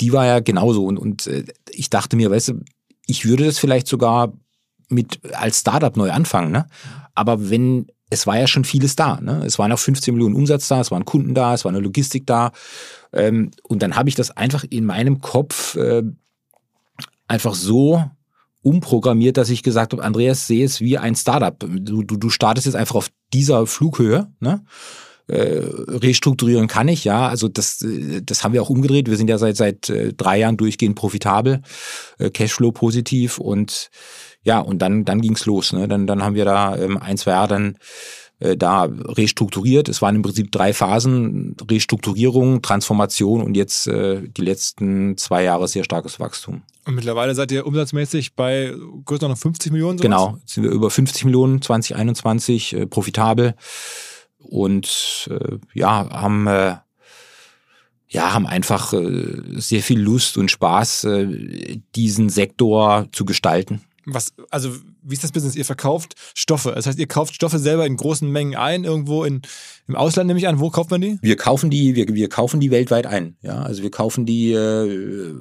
[0.00, 0.84] die war ja genauso.
[0.84, 2.60] Und, und äh, ich dachte mir, weißt du,
[3.06, 4.32] ich würde das vielleicht sogar
[4.88, 6.66] mit als Startup neu anfangen, ne?
[7.14, 9.42] Aber wenn es war ja schon vieles da, ne?
[9.44, 12.26] Es waren auch 15 Millionen Umsatz da, es waren Kunden da, es war eine Logistik
[12.26, 12.52] da.
[13.12, 16.02] Ähm, und dann habe ich das einfach in meinem Kopf äh,
[17.26, 18.04] einfach so
[18.66, 21.56] umprogrammiert, dass ich gesagt habe, Andreas, sehe es wie ein Startup.
[21.58, 24.64] Du, du, du startest jetzt einfach auf dieser Flughöhe, ne?
[25.28, 27.28] Äh, restrukturieren kann ich, ja.
[27.28, 29.08] Also das, äh, das haben wir auch umgedreht.
[29.08, 31.62] Wir sind ja seit seit äh, drei Jahren durchgehend profitabel,
[32.18, 33.90] äh, Cashflow positiv und
[34.42, 35.72] ja, und dann, dann ging's los.
[35.72, 35.86] Ne?
[35.88, 37.78] Dann, dann haben wir da ähm, ein, zwei Jahre dann
[38.40, 39.88] äh, da restrukturiert.
[39.88, 45.68] Es waren im Prinzip drei Phasen, Restrukturierung, Transformation und jetzt äh, die letzten zwei Jahre
[45.68, 46.62] sehr starkes Wachstum.
[46.86, 48.72] Und mittlerweile seid ihr umsatzmäßig bei
[49.04, 49.98] größer noch 50 Millionen?
[49.98, 50.04] Sowas?
[50.04, 53.54] Genau, sind wir über 50 Millionen 2021, äh, profitabel
[54.38, 56.76] und äh, ja, haben äh,
[58.08, 64.32] ja, haben einfach äh, sehr viel Lust und Spaß, äh, diesen Sektor zu gestalten Was,
[64.50, 64.70] also,
[65.02, 65.56] wie ist das Business?
[65.56, 66.72] Ihr verkauft Stoffe.
[66.72, 69.42] Das heißt, ihr kauft Stoffe selber in großen Mengen ein, irgendwo in,
[69.88, 70.60] im Ausland nehme ich an.
[70.60, 71.18] Wo kauft man die?
[71.22, 73.36] Wir kaufen die, wir, wir kaufen die weltweit ein.
[73.42, 75.34] Ja, also wir kaufen die, äh,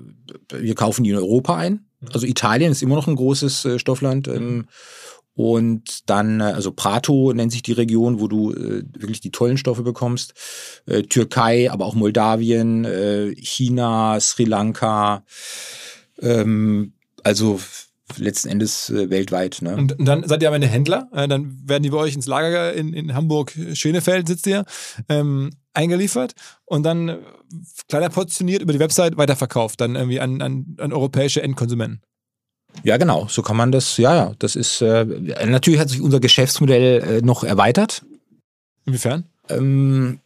[0.49, 1.86] wir kaufen die in Europa ein.
[2.12, 4.28] Also Italien ist immer noch ein großes äh, Stoffland.
[4.28, 4.65] Ähm,
[5.36, 9.58] und dann, äh, also Prato nennt sich die Region, wo du äh, wirklich die tollen
[9.58, 10.34] Stoffe bekommst.
[10.88, 15.23] Äh, Türkei, aber auch Moldawien, äh, China, Sri Lanka.
[16.19, 17.60] Ähm, also
[18.17, 19.61] letzten Endes äh, weltweit.
[19.61, 19.75] Ne?
[19.75, 21.09] Und dann seid ihr am Ende Händler.
[21.11, 24.65] Äh, dann werden die bei euch ins Lager in, in Hamburg-Schönefeld, sitzt ihr,
[25.09, 26.33] ähm, eingeliefert
[26.65, 27.17] und dann äh,
[27.89, 32.01] kleiner portioniert über die Website weiterverkauft, dann irgendwie an, an, an europäische Endkonsumenten.
[32.83, 35.05] Ja, genau, so kann man das, ja, ja, das ist, äh,
[35.45, 38.05] natürlich hat sich unser Geschäftsmodell äh, noch erweitert.
[38.85, 39.23] Inwiefern?
[39.49, 40.19] Ähm,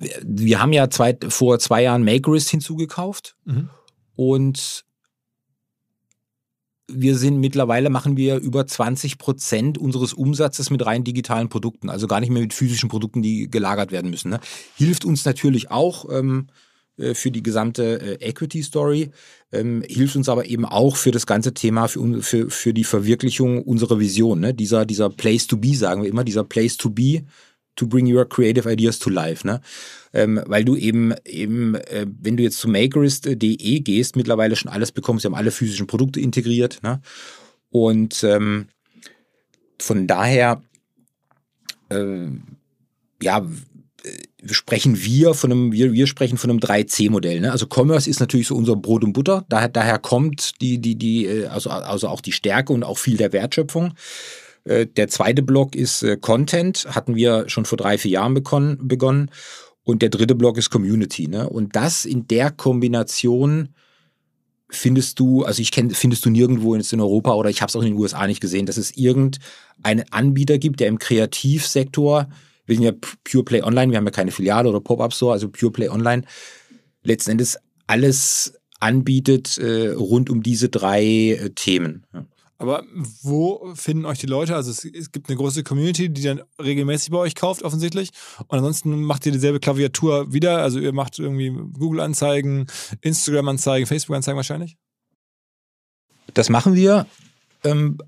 [0.00, 3.70] wir, wir haben ja zwei, vor zwei Jahren Makerist hinzugekauft Mhm.
[4.16, 4.84] und
[7.00, 12.06] wir sind mittlerweile machen wir über 20 Prozent unseres Umsatzes mit rein digitalen Produkten, also
[12.06, 14.30] gar nicht mehr mit physischen Produkten, die gelagert werden müssen.
[14.30, 14.40] Ne?
[14.76, 16.48] Hilft uns natürlich auch ähm,
[16.98, 19.10] äh, für die gesamte äh, Equity Story,
[19.52, 23.62] ähm, hilft uns aber eben auch für das ganze Thema, für, für, für die Verwirklichung
[23.62, 24.40] unserer Vision.
[24.40, 24.54] Ne?
[24.54, 27.22] Dieser, dieser Place to be, sagen wir immer, dieser Place to be
[27.78, 29.60] to bring your creative ideas to life, ne?
[30.12, 34.92] Ähm, weil du eben eben, äh, wenn du jetzt zu Makerist.de gehst, mittlerweile schon alles
[34.92, 37.00] bekommst, wir haben alle physischen Produkte integriert, ne?
[37.70, 38.68] Und ähm,
[39.80, 40.62] von daher,
[41.90, 42.26] äh,
[43.22, 43.46] ja,
[44.04, 47.40] äh, sprechen wir von einem, wir, wir sprechen von einem 3C-Modell.
[47.40, 47.52] Ne?
[47.52, 49.44] Also Commerce ist natürlich so unser Brot und Butter.
[49.48, 53.16] Daher, daher kommt die, die, die, äh, also, also auch die Stärke und auch viel
[53.16, 53.94] der Wertschöpfung.
[54.68, 59.30] Äh, Der zweite Block ist äh, Content, hatten wir schon vor drei, vier Jahren begonnen.
[59.84, 61.28] Und der dritte Block ist Community.
[61.28, 61.48] Ne?
[61.48, 63.70] Und das in der Kombination
[64.70, 67.80] findest du, also ich kenne, findest du nirgendwo in Europa oder ich habe es auch
[67.80, 72.28] in den USA nicht gesehen, dass es irgendeinen Anbieter gibt, der im Kreativsektor,
[72.66, 72.92] wir sind ja
[73.24, 76.22] Pure Play Online, wir haben ja keine Filiale oder Pop-Up Store, also Pure Play Online,
[77.02, 82.04] letzten Endes alles anbietet äh, rund um diese drei äh, Themen.
[82.12, 82.26] Ja.
[82.60, 82.82] Aber
[83.22, 84.56] wo finden euch die Leute?
[84.56, 88.10] Also es, es gibt eine große Community, die dann regelmäßig bei euch kauft, offensichtlich.
[88.48, 90.58] Und ansonsten macht ihr dieselbe Klaviatur wieder.
[90.58, 92.66] Also ihr macht irgendwie Google-Anzeigen,
[93.00, 94.76] Instagram-Anzeigen, Facebook-Anzeigen wahrscheinlich.
[96.34, 97.06] Das machen wir.
[97.62, 97.98] Ähm,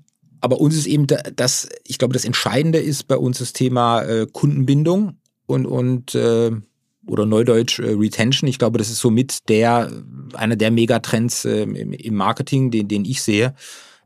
[0.41, 4.01] aber uns ist eben da- das, ich glaube, das Entscheidende ist bei uns das Thema
[4.03, 6.51] äh, Kundenbindung und, und äh,
[7.07, 8.49] oder Neudeutsch äh, Retention.
[8.49, 9.91] Ich glaube, das ist somit der,
[10.33, 13.55] einer der Megatrends äh, im, im Marketing, den, den ich sehe.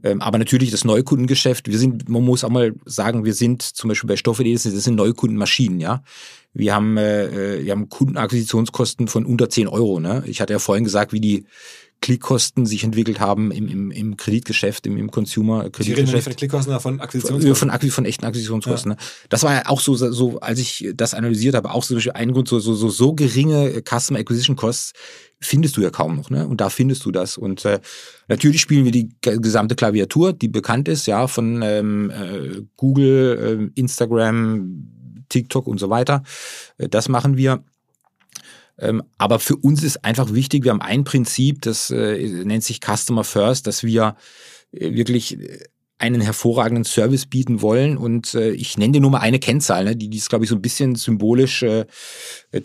[0.03, 1.67] Ähm, aber natürlich das Neukundengeschäft.
[1.67, 4.75] Wir sind, man muss auch mal sagen, wir sind zum Beispiel bei Stoffe, das sind
[4.75, 6.03] das sind Neukundenmaschinen, ja.
[6.53, 7.25] Wir haben, äh,
[7.57, 9.99] äh, wir haben Kundenakquisitionskosten von unter 10 Euro.
[9.99, 10.23] Ne?
[10.25, 11.45] Ich hatte ja vorhin gesagt, wie die
[12.01, 16.23] Klickkosten sich entwickelt haben im, im, im Kreditgeschäft, im, im Ich rede nicht Consumer-Kreditgeschäft.
[16.25, 17.55] von Klickkosten, sondern von Von, Akquisitionskosten.
[17.55, 18.91] von, Akqui- von echten Akquisitionskosten.
[18.91, 18.97] Ne?
[19.29, 22.47] Das war ja auch so, so, als ich das analysiert habe, auch so ein Grund,
[22.47, 24.93] so, so, so, so geringe Customer Acquisition Costs
[25.41, 26.47] findest du ja kaum noch, ne?
[26.47, 27.37] Und da findest du das.
[27.37, 27.79] Und äh,
[28.27, 33.69] natürlich spielen wir die ge- gesamte Klaviatur, die bekannt ist, ja, von ähm, äh, Google,
[33.75, 34.87] äh, Instagram,
[35.29, 36.23] TikTok und so weiter.
[36.77, 37.63] Äh, das machen wir.
[38.77, 42.79] Ähm, aber für uns ist einfach wichtig, wir haben ein Prinzip, das äh, nennt sich
[42.81, 44.15] Customer First, dass wir
[44.71, 45.59] äh, wirklich äh,
[45.97, 47.97] einen hervorragenden Service bieten wollen.
[47.97, 50.55] Und äh, ich nenne dir nur mal eine Kennzahl, ne, die dies, glaube ich, so
[50.55, 51.85] ein bisschen symbolisch äh,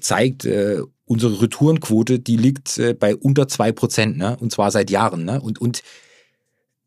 [0.01, 0.45] zeigt.
[0.45, 4.37] Äh, unsere Retourenquote, die liegt äh, bei unter zwei Prozent, ne?
[4.39, 5.25] und zwar seit Jahren.
[5.25, 5.41] Ne?
[5.41, 5.83] Und, und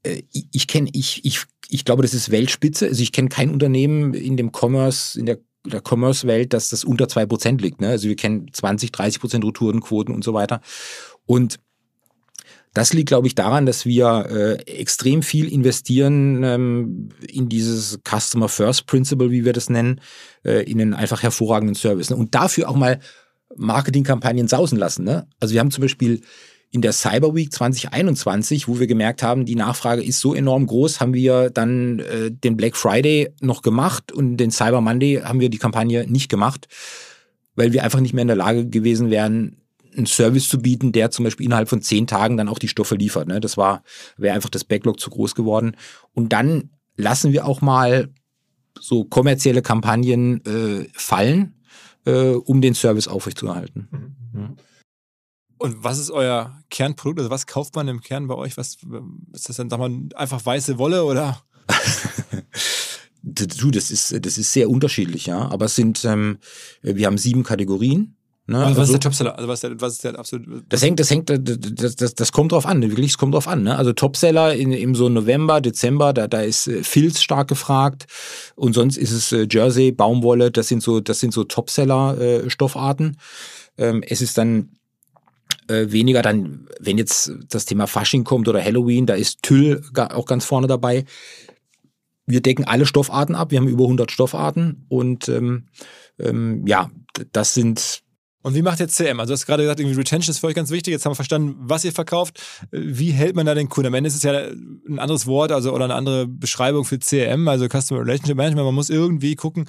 [0.04, 2.88] äh, ich, ich kenne, ich, ich, ich glaube, das ist Weltspitze.
[2.88, 7.08] Also ich kenne kein Unternehmen in dem Commerce, in der der Commerce-Welt, dass das unter
[7.08, 7.82] zwei Prozent liegt.
[7.82, 7.90] Ne?
[7.90, 10.62] Also wir kennen 20, 30 Prozent Retourenquoten und so weiter.
[11.26, 11.60] Und
[12.74, 18.50] das liegt, glaube ich, daran, dass wir äh, extrem viel investieren ähm, in dieses Customer
[18.50, 20.02] First Principle, wie wir das nennen,
[20.44, 22.10] äh, in einen einfach hervorragenden Service.
[22.10, 22.16] Ne?
[22.16, 23.00] Und dafür auch mal
[23.56, 25.04] Marketingkampagnen sausen lassen.
[25.04, 25.28] Ne?
[25.40, 26.22] Also wir haben zum Beispiel
[26.74, 31.00] in der Cyber Week 2021, wo wir gemerkt haben, die Nachfrage ist so enorm groß,
[31.00, 35.50] haben wir dann äh, den Black Friday noch gemacht und den Cyber Monday haben wir
[35.50, 36.68] die Kampagne nicht gemacht,
[37.56, 39.58] weil wir einfach nicht mehr in der Lage gewesen wären,
[39.96, 42.96] einen Service zu bieten, der zum Beispiel innerhalb von zehn Tagen dann auch die Stoffe
[42.96, 43.28] liefert.
[43.28, 43.40] Ne?
[43.40, 43.84] Das war,
[44.18, 45.78] wäre einfach das Backlog zu groß geworden.
[46.16, 48.10] Und dann lassen wir auch mal
[48.80, 51.54] so kommerzielle Kampagnen äh, fallen,
[52.06, 54.16] äh, um den Service aufrechtzuerhalten.
[55.58, 57.20] Und was ist euer Kernprodukt?
[57.20, 58.58] Also was kauft man im Kern bei euch?
[58.58, 58.78] Was
[59.34, 61.42] ist das dann, sag mal, einfach weiße Wolle oder?
[63.26, 65.50] Du, das ist, das ist sehr unterschiedlich, ja.
[65.50, 66.40] Aber es sind, ähm,
[66.82, 68.18] wir haben sieben Kategorien.
[68.48, 68.58] Ne?
[68.58, 69.38] Also was ist Also- der Topseller?
[69.38, 70.66] Also was ist der, was ist der absolut.
[70.68, 73.64] Das hängt, das hängt, das, das, das kommt drauf an, wirklich, es kommt drauf an.
[73.64, 73.78] Ne?
[73.78, 78.08] Also Topseller in, im so November, Dezember, da, da ist äh, Filz stark gefragt
[78.56, 83.16] und sonst ist es äh, Jersey, Baumwolle, das sind so, das sind so Topseller-Stoffarten.
[83.78, 84.72] ähm, es ist dann
[85.68, 90.26] äh, weniger dann, wenn jetzt das Thema Fasching kommt oder Halloween, da ist Tüll auch
[90.26, 91.06] ganz vorne dabei.
[92.26, 95.68] Wir decken alle Stoffarten ab, wir haben über 100 Stoffarten und ähm,
[96.20, 96.90] ähm, ja,
[97.32, 98.03] das sind
[98.44, 99.20] Und wie macht jetzt CM?
[99.20, 100.92] Also du hast gerade gesagt, irgendwie Retention ist für euch ganz wichtig.
[100.92, 102.42] Jetzt haben wir verstanden, was ihr verkauft.
[102.72, 103.88] Wie hält man da den Kunden?
[103.88, 107.48] Am Ende ist es ja ein anderes Wort, also oder eine andere Beschreibung für CRM,
[107.48, 108.66] also Customer Relationship Management.
[108.66, 109.66] Man muss irgendwie gucken.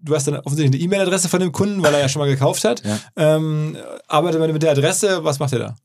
[0.00, 2.64] Du hast dann offensichtlich eine E-Mail-Adresse von dem Kunden, weil er ja schon mal gekauft
[2.64, 2.82] hat.
[2.84, 2.98] Ja.
[3.16, 3.76] Ähm,
[4.08, 5.22] arbeitet man mit der Adresse?
[5.22, 5.76] Was macht ihr da?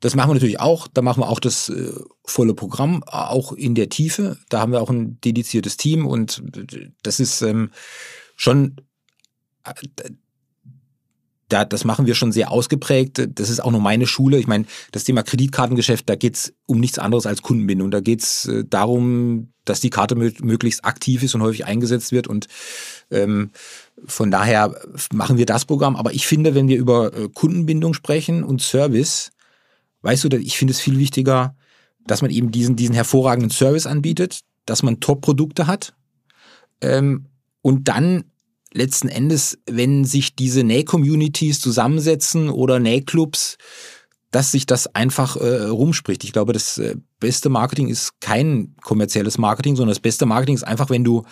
[0.00, 0.88] Das machen wir natürlich auch.
[0.88, 1.92] Da machen wir auch das äh,
[2.24, 4.36] volle Programm, auch in der Tiefe.
[4.48, 7.70] Da haben wir auch ein dediziertes Team und äh, das ist ähm,
[8.36, 8.76] schon,
[9.64, 9.72] äh,
[11.48, 13.28] da, das machen wir schon sehr ausgeprägt.
[13.34, 14.38] Das ist auch noch meine Schule.
[14.38, 17.90] Ich meine, das Thema Kreditkartengeschäft, da geht's um nichts anderes als Kundenbindung.
[17.90, 22.26] Da geht's äh, darum, dass die Karte mö möglichst aktiv ist und häufig eingesetzt wird
[22.26, 22.46] und
[23.10, 23.50] ähm,
[24.04, 24.74] von daher
[25.12, 25.96] machen wir das Programm.
[25.96, 29.30] Aber ich finde, wenn wir über äh, Kundenbindung sprechen und Service,
[30.02, 31.54] weißt du, ich finde es viel wichtiger,
[32.06, 35.94] dass man eben diesen, diesen hervorragenden Service anbietet, dass man Top-Produkte hat
[36.80, 37.26] ähm,
[37.62, 38.24] und dann
[38.72, 43.56] letzten Endes, wenn sich diese Näh-Communities zusammensetzen oder Nähclubs,
[44.30, 46.24] dass sich das einfach äh, rumspricht.
[46.24, 50.64] Ich glaube, das äh, beste Marketing ist kein kommerzielles Marketing, sondern das beste Marketing ist
[50.64, 51.24] einfach, wenn du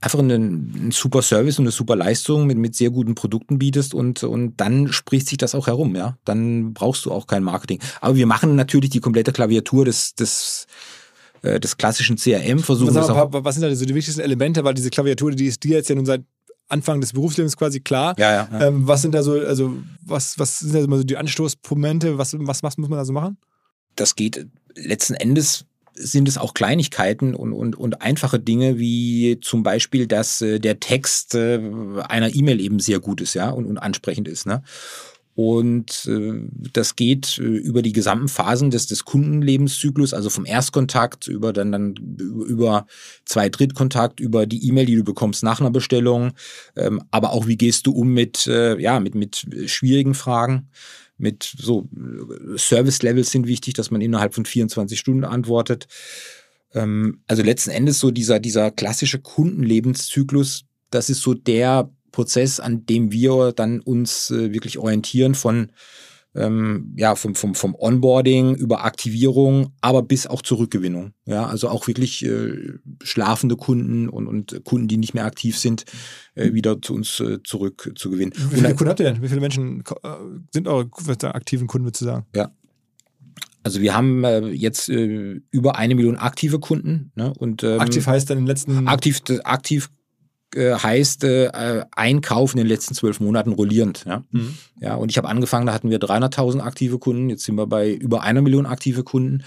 [0.00, 3.94] einfach einen, einen super Service und eine super Leistung mit, mit sehr guten Produkten bietest
[3.94, 6.18] und, und dann spricht sich das auch herum, ja.
[6.24, 7.80] Dann brauchst du auch kein Marketing.
[8.00, 10.66] Aber wir machen natürlich die komplette Klaviatur des, des,
[11.42, 14.64] äh, des klassischen CRM, versuchen Was, was sind da so die wichtigsten Elemente?
[14.64, 16.24] Weil diese Klaviatur, die ist dir jetzt ja nun seit
[16.68, 18.14] Anfang des Berufslebens quasi klar.
[18.18, 18.48] Ja, ja.
[18.50, 18.66] ja.
[18.66, 22.18] Ähm, was sind da so, also was, was sind da immer so die Anstoßmomente?
[22.18, 23.38] Was, was, was muss man da so machen?
[23.96, 25.64] das geht letzten Endes
[25.98, 30.78] sind es auch Kleinigkeiten und, und, und einfache Dinge, wie zum Beispiel, dass äh, der
[30.78, 31.58] Text äh,
[32.06, 34.62] einer E-Mail eben sehr gut ist, ja, und, und ansprechend ist, ne?
[35.36, 36.32] Und äh,
[36.72, 41.72] das geht äh, über die gesamten Phasen des, des Kundenlebenszyklus, also vom Erstkontakt über dann,
[41.72, 42.86] dann über
[43.26, 46.32] zwei Drittkontakt, über die E-Mail, die du bekommst nach einer Bestellung,
[46.74, 50.70] ähm, aber auch wie gehst du um mit, äh, ja, mit, mit schwierigen Fragen
[51.18, 55.86] mit so äh, Service-Levels sind wichtig, dass man innerhalb von 24 Stunden antwortet.
[56.74, 62.86] Ähm, also letzten Endes so dieser, dieser klassische Kundenlebenszyklus, das ist so der Prozess, an
[62.86, 65.70] dem wir dann uns äh, wirklich orientieren von
[66.34, 71.12] ähm, ja, vom, vom, vom Onboarding über Aktivierung, aber bis auch zur Rückgewinnung.
[71.26, 75.84] Ja, also auch wirklich äh, schlafende Kunden und, und Kunden, die nicht mehr aktiv sind,
[76.34, 78.32] äh, wieder zu uns äh, zurück zu gewinnen.
[78.36, 79.22] Wie Und viele dann- Kunden habt ihr denn?
[79.22, 80.08] Wie viele Menschen äh,
[80.52, 80.88] sind eure
[81.34, 82.26] aktiven Kunden, würdest du sagen?
[83.62, 87.12] Also wir haben äh, jetzt äh, über eine Million aktive Kunden.
[87.16, 87.32] Ne?
[87.38, 88.86] Und, ähm, Aktiv heißt dann in den letzten.
[88.88, 89.90] aktiv, aktiv
[90.54, 94.04] äh, heißt äh, Einkauf in den letzten zwölf Monaten rollierend.
[94.06, 94.56] Ja, Mhm.
[94.80, 97.30] ja und ich habe angefangen, da hatten wir 300.000 aktive Kunden.
[97.30, 99.42] Jetzt sind wir bei über einer Million aktive Kunden.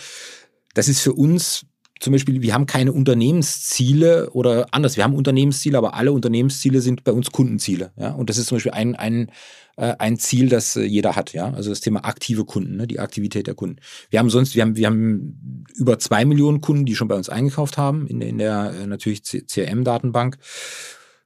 [0.73, 1.65] Das ist für uns
[1.99, 7.03] zum Beispiel, wir haben keine Unternehmensziele oder anders, wir haben Unternehmensziele, aber alle Unternehmensziele sind
[7.03, 7.91] bei uns Kundenziele.
[7.97, 8.12] Ja?
[8.12, 9.31] Und das ist zum Beispiel ein, ein,
[9.77, 11.51] äh, ein Ziel, das äh, jeder hat, ja.
[11.53, 12.88] Also das Thema aktive Kunden, ne?
[12.88, 13.77] die Aktivität der Kunden.
[14.09, 17.29] Wir haben sonst, wir haben, wir haben über zwei Millionen Kunden, die schon bei uns
[17.29, 20.38] eingekauft haben, in, der- in der äh, natürlich CRM-Datenbank.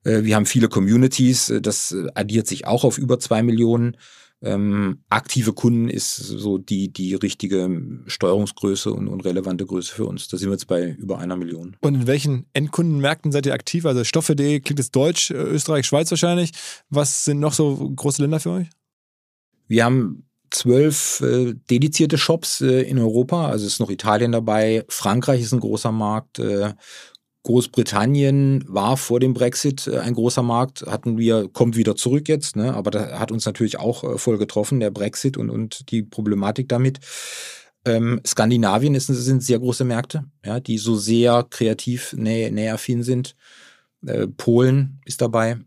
[0.04, 3.98] Äh, Wir haben viele Communities, äh, das addiert sich auch auf über zwei Millionen.
[4.44, 10.28] Ähm, aktive Kunden ist so die, die richtige Steuerungsgröße und, und relevante Größe für uns.
[10.28, 11.78] Da sind wir jetzt bei über einer Million.
[11.80, 13.86] Und in welchen Endkundenmärkten seid ihr aktiv?
[13.86, 16.52] Also Stoffe.de klingt jetzt Deutsch, äh, Österreich, Schweiz wahrscheinlich.
[16.90, 18.68] Was sind noch so große Länder für euch?
[19.68, 25.42] Wir haben zwölf äh, dedizierte Shops äh, in Europa, also ist noch Italien dabei, Frankreich
[25.42, 26.74] ist ein großer Markt, äh,
[27.44, 32.56] Großbritannien war vor dem Brexit äh, ein großer Markt, hatten wir, kommt wieder zurück jetzt,
[32.56, 32.74] ne?
[32.74, 36.70] aber da hat uns natürlich auch äh, voll getroffen, der Brexit und, und die Problematik
[36.70, 37.00] damit.
[37.86, 43.36] Ähm, Skandinavien ist, sind sehr große Märkte, ja, die so sehr kreativ nä nähaffin sind.
[44.06, 45.58] Äh, Polen ist dabei,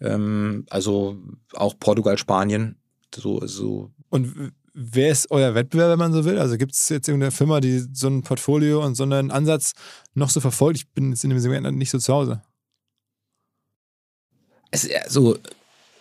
[0.00, 1.16] ähm, also
[1.54, 2.76] auch Portugal, Spanien,
[3.14, 6.38] so, so Und wer ist euer Wettbewerber, wenn man so will?
[6.38, 9.72] Also gibt es jetzt irgendeine Firma, die so ein Portfolio und so einen Ansatz
[10.14, 10.78] noch so verfolgt?
[10.78, 12.42] Ich bin jetzt in dem Segment nicht so zu Hause.
[14.70, 15.36] es, also,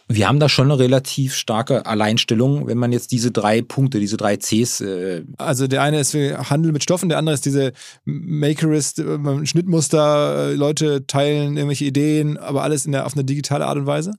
[0.10, 4.16] wir haben da schon eine relativ starke Alleinstellung, wenn man jetzt diese drei Punkte, diese
[4.16, 7.74] drei Cs, äh, Also der eine ist Handel mit Stoffen, der andere ist diese
[8.06, 13.66] Makerist, äh, Schnittmuster, äh, Leute teilen irgendwelche Ideen, aber alles in der, auf eine digitale
[13.66, 14.13] Art und Weise.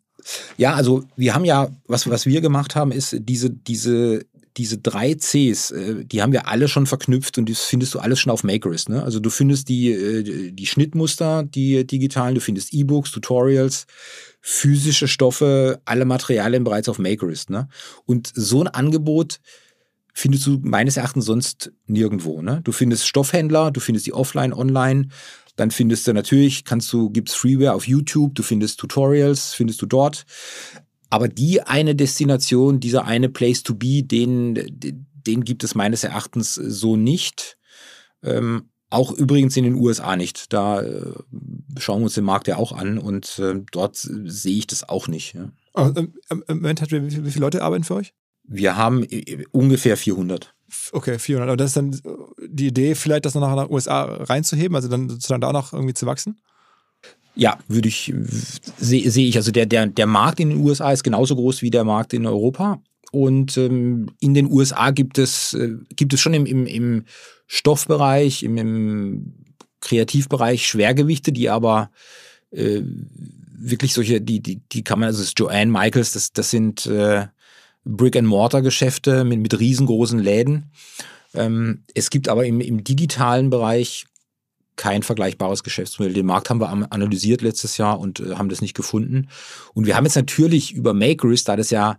[0.58, 4.26] Ja, also wir haben ja, was, was wir gemacht haben, ist diese, diese,
[4.58, 8.20] diese drei Cs, äh, die haben wir alle schon verknüpft und das findest du alles
[8.20, 8.88] schon auf Makerist.
[8.88, 9.02] Ne?
[9.02, 13.86] Also du findest die, äh, die Schnittmuster, die digitalen, du findest E-Books, Tutorials,
[14.40, 17.50] physische Stoffe, alle Materialien bereits auf Makerist.
[17.50, 17.68] Ne?
[18.04, 19.40] Und so ein Angebot
[20.12, 22.42] findest du meines Erachtens sonst nirgendwo.
[22.42, 22.60] Ne?
[22.64, 25.08] Du findest Stoffhändler, du findest die offline, online,
[25.54, 29.86] dann findest du natürlich, kannst du, gibt's Freeware auf YouTube, du findest Tutorials, findest du
[29.86, 30.24] dort.
[31.10, 34.54] Aber die eine Destination, dieser eine Place to be, den,
[35.26, 37.58] den gibt es meines Erachtens so nicht.
[38.22, 40.52] Ähm, auch übrigens in den USA nicht.
[40.52, 41.12] Da äh,
[41.78, 45.08] schauen wir uns den Markt ja auch an und äh, dort sehe ich das auch
[45.08, 45.34] nicht.
[45.34, 45.50] Ja.
[45.74, 48.14] Oh, Im Moment hat wie, wie viele Leute arbeiten für euch?
[48.44, 50.54] Wir haben äh, ungefähr 400.
[50.92, 51.48] Okay, 400.
[51.48, 52.00] Aber das ist dann
[52.46, 55.72] die Idee, vielleicht das noch nach den USA reinzuheben, also dann sozusagen da auch noch
[55.72, 56.40] irgendwie zu wachsen?
[57.38, 58.12] Ja, würde ich,
[58.78, 59.36] sehe seh ich.
[59.36, 62.26] Also der, der, der Markt in den USA ist genauso groß wie der Markt in
[62.26, 62.82] Europa.
[63.12, 67.04] Und ähm, in den USA gibt es, äh, gibt es schon im, im, im
[67.46, 69.34] Stoffbereich, im, im
[69.80, 71.92] Kreativbereich Schwergewichte, die aber
[72.50, 72.82] äh,
[73.56, 76.86] wirklich solche, die, die, die kann man, also das ist Joanne Michaels, das, das sind
[76.86, 77.28] äh,
[77.84, 80.72] Brick-and-Mortar-Geschäfte mit, mit riesengroßen Läden.
[81.34, 84.06] Ähm, es gibt aber im, im digitalen Bereich
[84.78, 86.14] kein vergleichbares Geschäftsmodell.
[86.14, 89.28] Den Markt haben wir analysiert letztes Jahr und äh, haben das nicht gefunden.
[89.74, 91.98] Und wir haben jetzt natürlich über Makerist, da das ja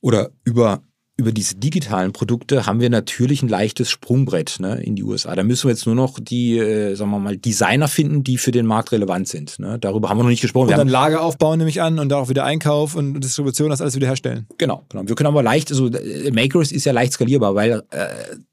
[0.00, 0.82] oder über
[1.18, 5.36] über diese digitalen Produkte haben wir natürlich ein leichtes Sprungbrett ne, in die USA.
[5.36, 8.50] Da müssen wir jetzt nur noch die, äh, sagen wir mal, Designer finden, die für
[8.50, 9.58] den Markt relevant sind.
[9.58, 9.78] Ne.
[9.78, 10.64] Darüber haben wir noch nicht gesprochen.
[10.64, 13.68] Und wir dann Lager aufbauen, nehme ich an, und da auch wieder Einkauf und Distribution,
[13.68, 14.46] das alles wieder herstellen.
[14.56, 15.06] Genau, genau.
[15.06, 18.06] Wir können aber leicht, also äh, Makers ist ja leicht skalierbar, weil äh,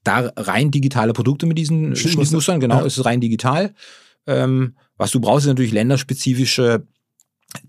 [0.04, 2.86] da rein digitale Produkte mit diesen Schnittmustern, genau, ja.
[2.86, 3.74] ist rein digital.
[4.28, 6.84] Ähm, was du brauchst, ist natürlich länderspezifische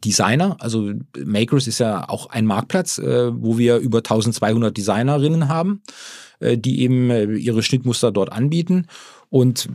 [0.05, 0.93] Designer, also
[1.25, 5.83] Makers ist ja auch ein Marktplatz, äh, wo wir über 1200 Designerinnen haben,
[6.40, 8.87] äh, die eben äh, ihre Schnittmuster dort anbieten
[9.31, 9.69] und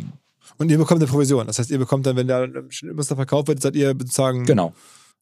[0.58, 1.48] und ihr bekommt eine Provision.
[1.48, 4.46] Das heißt, ihr bekommt dann, wenn der Schnittmuster verkauft wird, seid ihr sozusagen.
[4.46, 4.74] Genau.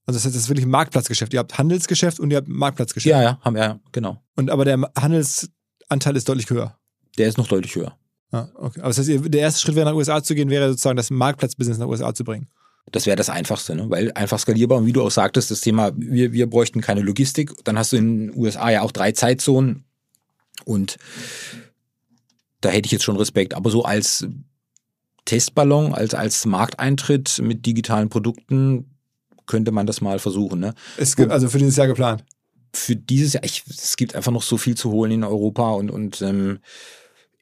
[0.06, 1.34] Also das heißt, das ist wirklich ein Marktplatzgeschäft.
[1.34, 3.10] Ihr habt Handelsgeschäft und ihr habt Marktplatzgeschäft.
[3.10, 4.22] Ja, ja, haben wir, ja, genau.
[4.36, 6.78] Und aber der Handelsanteil ist deutlich höher.
[7.18, 7.98] Der ist noch deutlich höher.
[8.32, 8.82] Ah, okay.
[8.82, 11.80] Aber das heißt, der erste Schritt wäre nach USA zu gehen, wäre sozusagen das Marktplatzbusiness
[11.80, 12.48] nach USA zu bringen.
[12.92, 13.90] Das wäre das Einfachste, ne?
[13.90, 14.78] weil einfach skalierbar.
[14.78, 17.52] Und wie du auch sagtest, das Thema, wir, wir bräuchten keine Logistik.
[17.64, 19.86] Dann hast du in den USA ja auch drei Zeitzonen.
[20.66, 20.98] Und
[22.62, 23.54] da hätte ich jetzt schon Respekt.
[23.54, 24.28] Aber so als
[25.26, 28.90] Testballon, als, als Markteintritt mit digitalen Produkten
[29.46, 30.60] könnte man das mal versuchen.
[30.60, 30.74] Ne?
[30.98, 32.24] Es gibt also für dieses Jahr geplant.
[32.74, 35.92] Für dieses Jahr, ich, es gibt einfach noch so viel zu holen in Europa und,
[35.92, 36.60] und ähm,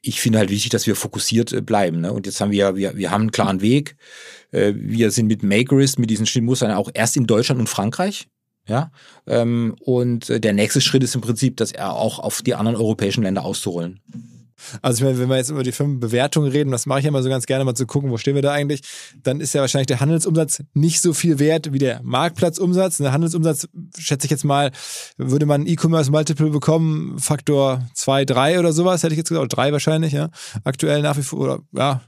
[0.02, 2.00] ich finde halt wichtig, dass wir fokussiert äh, bleiben.
[2.00, 2.12] Ne?
[2.12, 3.96] Und jetzt haben wir, wir, wir haben einen klaren Weg.
[4.50, 8.26] Äh, wir sind mit Makerist, mit diesen Schnittmustern auch erst in Deutschland und Frankreich.
[8.68, 8.92] Ja,
[9.26, 12.76] ähm, und äh, der nächste Schritt ist im Prinzip, dass er auch auf die anderen
[12.76, 14.00] europäischen Länder auszurollen.
[14.80, 17.22] Also ich meine, wenn wir jetzt über die Firmenbewertung reden, das mache ich ja immer
[17.22, 18.82] so ganz gerne mal zu gucken, wo stehen wir da eigentlich,
[19.22, 22.98] dann ist ja wahrscheinlich der Handelsumsatz nicht so viel wert wie der Marktplatzumsatz.
[22.98, 24.70] Der Handelsumsatz, schätze ich jetzt mal,
[25.16, 29.72] würde man E-Commerce-Multiple bekommen, Faktor 2, 3 oder sowas, hätte ich jetzt gesagt, oder 3
[29.72, 30.30] wahrscheinlich, ja.
[30.64, 32.02] Aktuell nach wie vor, oder ja,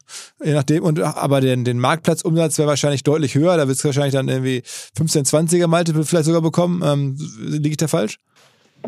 [0.45, 0.83] je nachdem.
[0.85, 4.62] Und aber den, den Marktplatzumsatz wäre wahrscheinlich deutlich höher, da wird es wahrscheinlich dann irgendwie
[4.97, 6.83] 15, 20er Multiple vielleicht sogar bekommen.
[6.85, 8.19] Ähm, liege ich da falsch?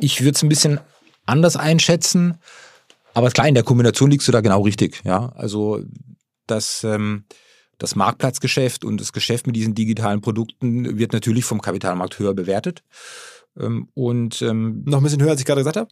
[0.01, 0.81] Ich würde es ein bisschen
[1.25, 2.39] anders einschätzen.
[3.17, 5.01] Aber klar, in der Kombination liegst du da genau richtig.
[5.03, 5.83] Ja, also
[6.47, 7.25] das, ähm,
[7.79, 12.85] das Marktplatzgeschäft und das Geschäft mit diesen digitalen Produkten wird natürlich vom Kapitalmarkt höher bewertet.
[13.59, 15.89] Ähm, und ähm, noch ein bisschen höher, als ich gerade gesagt habe.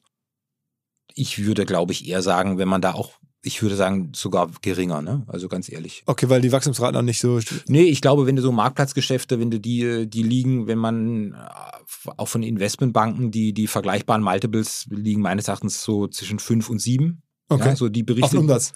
[1.14, 3.12] Ich würde, glaube ich, eher sagen, wenn man da auch
[3.44, 5.22] ich würde sagen, sogar geringer, ne?
[5.26, 6.02] Also ganz ehrlich.
[6.06, 7.40] Okay, weil die Wachstumsraten noch nicht so.
[7.66, 12.10] Nee, ich glaube, wenn du so Marktplatzgeschäfte, wenn du die, die liegen, wenn man äh,
[12.16, 17.22] auch von Investmentbanken, die, die vergleichbaren Multiples liegen meines Erachtens so zwischen fünf und sieben.
[17.50, 17.68] Okay.
[17.68, 18.36] Ja, so die Berichte.
[18.36, 18.72] Auf Umsatz.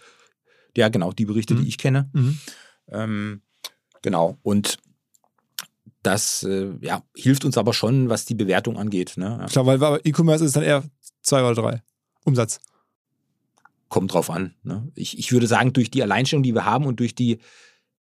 [0.77, 1.63] Ja, genau, die Berichte, mhm.
[1.63, 2.11] die ich kenne.
[2.13, 2.39] Mhm.
[2.89, 3.43] Ähm,
[4.03, 4.37] genau.
[4.43, 4.77] Und
[6.03, 9.15] das äh, ja, hilft uns aber schon, was die Bewertung angeht.
[9.17, 9.47] Ne?
[9.51, 10.85] Klar, weil E-Commerce ist dann eher
[11.23, 11.83] zwei oder drei.
[12.25, 12.61] Umsatz
[13.89, 14.55] kommt drauf an.
[14.63, 14.91] Ne?
[14.95, 17.39] Ich, ich würde sagen, durch die Alleinstellung, die wir haben und durch die.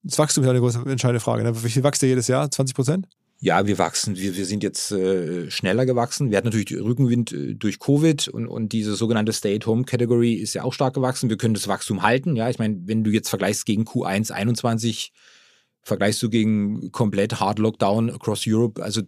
[0.03, 1.43] Das Wachstum ist ja eine große entscheidende Frage.
[1.43, 1.63] Ne?
[1.63, 2.49] Wie viel wächst ihr jedes Jahr?
[2.49, 3.07] 20 Prozent?
[3.39, 4.15] Ja, wir wachsen.
[4.15, 6.29] Wir, wir sind jetzt äh, schneller gewachsen.
[6.31, 10.73] Wir hatten natürlich Rückenwind äh, durch Covid und, und diese sogenannte Stay-at-Home-Category ist ja auch
[10.73, 11.29] stark gewachsen.
[11.29, 12.35] Wir können das Wachstum halten.
[12.35, 15.11] Ja, ich meine, wenn du jetzt vergleichst gegen Q1 21,
[15.82, 19.01] vergleichst du gegen komplett Hard Lockdown across Europe, also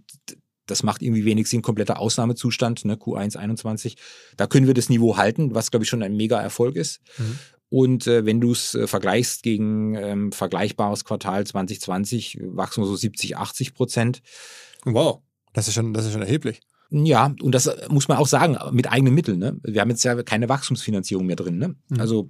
[0.68, 3.98] das macht irgendwie wenig Sinn, kompletter Ausnahmezustand, ne, Q1 21.
[4.36, 7.02] Da können wir das Niveau halten, was glaube ich schon ein mega Erfolg ist.
[7.18, 7.40] Mhm.
[7.70, 12.96] Und äh, wenn du es äh, vergleichst gegen ähm, vergleichbares Quartal 2020, wachsen wir so
[12.96, 14.22] 70, 80 Prozent.
[14.86, 15.20] Wow.
[15.54, 16.62] Das ist schon, das ist schon erheblich.
[16.90, 19.40] Ja, und das muss man auch sagen, mit eigenen Mitteln.
[19.40, 19.60] Ne?
[19.64, 21.58] Wir haben jetzt ja keine Wachstumsfinanzierung mehr drin.
[21.58, 21.76] Ne?
[21.90, 22.00] Mhm.
[22.00, 22.30] Also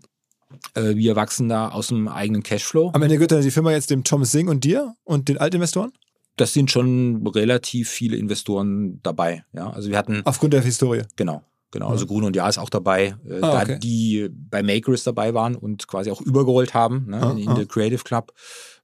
[0.74, 2.92] äh, wir wachsen da aus dem eigenen Cashflow.
[2.94, 5.92] Am Ende gehört dann die Firma jetzt dem Tom Singh und dir und den Altinvestoren?
[6.38, 9.44] Das sind schon relativ viele Investoren dabei.
[9.54, 11.02] Ja, also wir hatten Aufgrund der Historie.
[11.16, 11.90] genau, genau.
[11.90, 13.80] Also Grun und Ja ist auch dabei, äh, Ah, da okay.
[13.80, 17.56] die bei Makerist dabei waren und quasi auch übergerollt haben ne, Ah, in, in ah.
[17.56, 18.34] der Creative Club.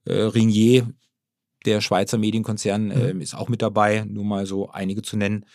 [0.04, 0.88] Äh, Ringier,
[1.64, 2.92] der Schweizer Medienkonzern, Mhm.
[2.92, 5.46] ähm, ist auch mit dabei, nur mal so einige zu nennen.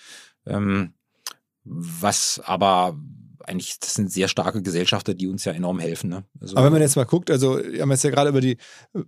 [0.48, 0.94] Ähm,
[1.66, 2.98] was aber
[3.50, 6.10] eigentlich, das sind sehr starke Gesellschafter, die uns ja enorm helfen.
[6.10, 6.24] Ne?
[6.40, 8.58] Also, Aber wenn man jetzt mal guckt, also wir haben jetzt ja gerade über die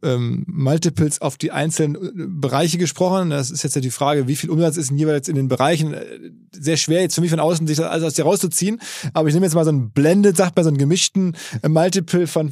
[0.02, 3.30] ähm, Multiples auf die einzelnen äh, Bereiche gesprochen.
[3.30, 5.94] Das ist jetzt ja die Frage, wie viel Umsatz ist denn jeweils in den Bereichen.
[5.94, 8.82] Äh, Sehr schwer jetzt für mich von außen, sich das alles aus dir rauszuziehen.
[9.14, 12.26] Aber ich nehme jetzt mal so einen Blended, sagt man, so einen gemischten äh, Multiple
[12.26, 12.52] von,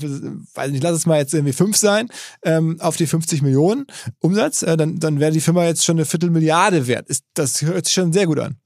[0.54, 2.10] weiß nicht, lass es mal jetzt irgendwie fünf sein,
[2.44, 3.88] ähm, auf die 50 Millionen
[4.20, 4.62] Umsatz.
[4.62, 7.10] Äh, dann, dann wäre die Firma jetzt schon eine Viertelmilliarde wert.
[7.10, 8.58] Ist, das hört sich schon sehr gut an.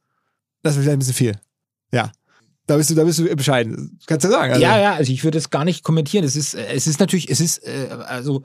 [0.61, 1.39] Das ist vielleicht ein bisschen viel.
[1.93, 2.11] Ja.
[2.66, 3.99] Da bist du, da bist du bescheiden.
[4.05, 4.53] Kannst du sagen.
[4.53, 6.24] Also, ja, ja, also ich würde es gar nicht kommentieren.
[6.24, 8.43] Es ist, es ist natürlich, es ist, äh, also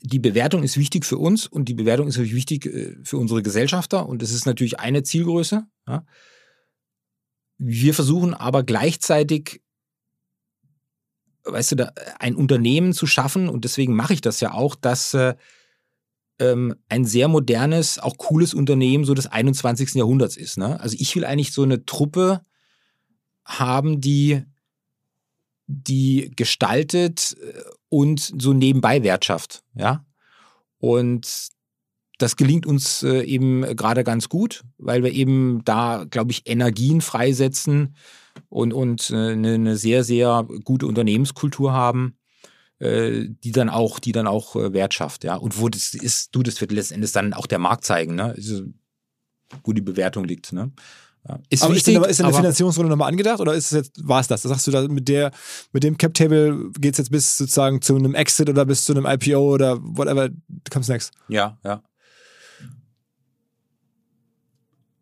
[0.00, 4.08] die Bewertung ist wichtig für uns und die Bewertung ist wichtig äh, für unsere Gesellschafter
[4.08, 5.66] und es ist natürlich eine Zielgröße.
[5.88, 6.04] Ja.
[7.58, 9.62] Wir versuchen aber gleichzeitig,
[11.44, 15.14] weißt du, da ein Unternehmen zu schaffen und deswegen mache ich das ja auch, dass
[15.14, 15.34] äh,
[16.38, 19.94] ähm, ein sehr modernes, auch cooles Unternehmen so des 21.
[19.94, 20.58] Jahrhunderts ist.
[20.58, 20.78] Ne?
[20.80, 22.42] Also ich will eigentlich so eine Truppe
[23.44, 24.42] haben, die,
[25.66, 29.62] die gestaltet äh, und so nebenbei Wert schafft.
[29.74, 30.04] Ja?
[30.78, 31.48] Und
[32.18, 37.00] das gelingt uns äh, eben gerade ganz gut, weil wir eben da, glaube ich, Energien
[37.00, 37.96] freisetzen
[38.48, 42.16] und, und äh, eine, eine sehr, sehr gute Unternehmenskultur haben
[42.80, 45.36] die dann auch, die dann auch äh, Wert schafft, ja.
[45.36, 48.34] Und wo das ist, du, das wird letzten Endes dann auch der Markt zeigen, ne?
[48.36, 48.64] Also,
[49.64, 50.72] wo die Bewertung liegt, ne?
[51.28, 51.40] Ja.
[51.48, 54.06] Ist aber ist denn, wichtig, ist denn eine Finanzierungsrunde nochmal angedacht oder ist es jetzt,
[54.06, 54.42] war es das?
[54.42, 55.32] Sagst du da mit der,
[55.72, 59.06] mit dem Cap-Table geht es jetzt bis sozusagen zu einem Exit oder bis zu einem
[59.06, 60.28] IPO oder whatever
[60.70, 61.12] comes next?
[61.28, 61.82] Ja, ja.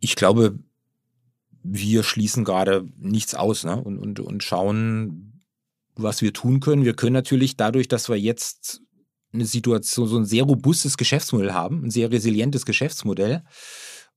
[0.01, 0.59] Ich glaube,
[1.63, 3.77] wir schließen gerade nichts aus ne?
[3.77, 5.34] und, und, und schauen,
[5.97, 6.85] was wir tun können.
[6.85, 8.83] Wir können natürlich dadurch, dass wir jetzt
[9.33, 13.43] eine Situation, so ein sehr robustes Geschäftsmodell haben, ein sehr resilientes Geschäftsmodell.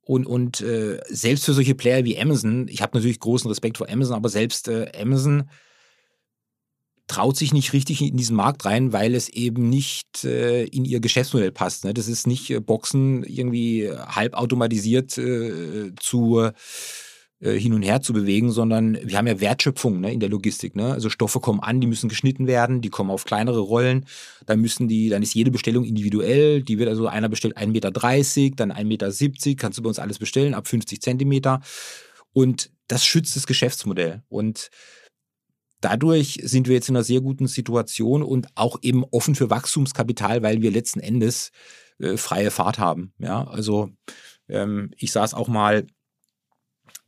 [0.01, 3.89] Und, und äh, selbst für solche Player wie Amazon, ich habe natürlich großen Respekt vor
[3.89, 5.49] Amazon, aber selbst äh, Amazon
[7.07, 10.99] traut sich nicht richtig in diesen Markt rein, weil es eben nicht äh, in ihr
[10.99, 11.83] Geschäftsmodell passt.
[11.83, 11.93] Ne?
[11.93, 16.51] Das ist nicht äh, Boxen irgendwie halbautomatisiert äh, zu
[17.39, 20.75] hin und her zu bewegen, sondern wir haben ja Wertschöpfung ne, in der Logistik.
[20.75, 20.91] Ne?
[20.91, 24.05] Also Stoffe kommen an, die müssen geschnitten werden, die kommen auf kleinere Rollen,
[24.47, 27.91] dann müssen die, dann ist jede Bestellung individuell, die wird also einer bestellt 1,30 Meter,
[27.91, 31.61] dann 1,70 Meter, kannst du bei uns alles bestellen, ab 50 Zentimeter.
[32.33, 34.23] Und das schützt das Geschäftsmodell.
[34.29, 34.69] Und
[35.81, 40.41] dadurch sind wir jetzt in einer sehr guten Situation und auch eben offen für Wachstumskapital,
[40.41, 41.51] weil wir letzten Endes
[41.99, 43.13] äh, freie Fahrt haben.
[43.19, 43.89] Ja, also
[44.49, 45.85] ähm, ich saß auch mal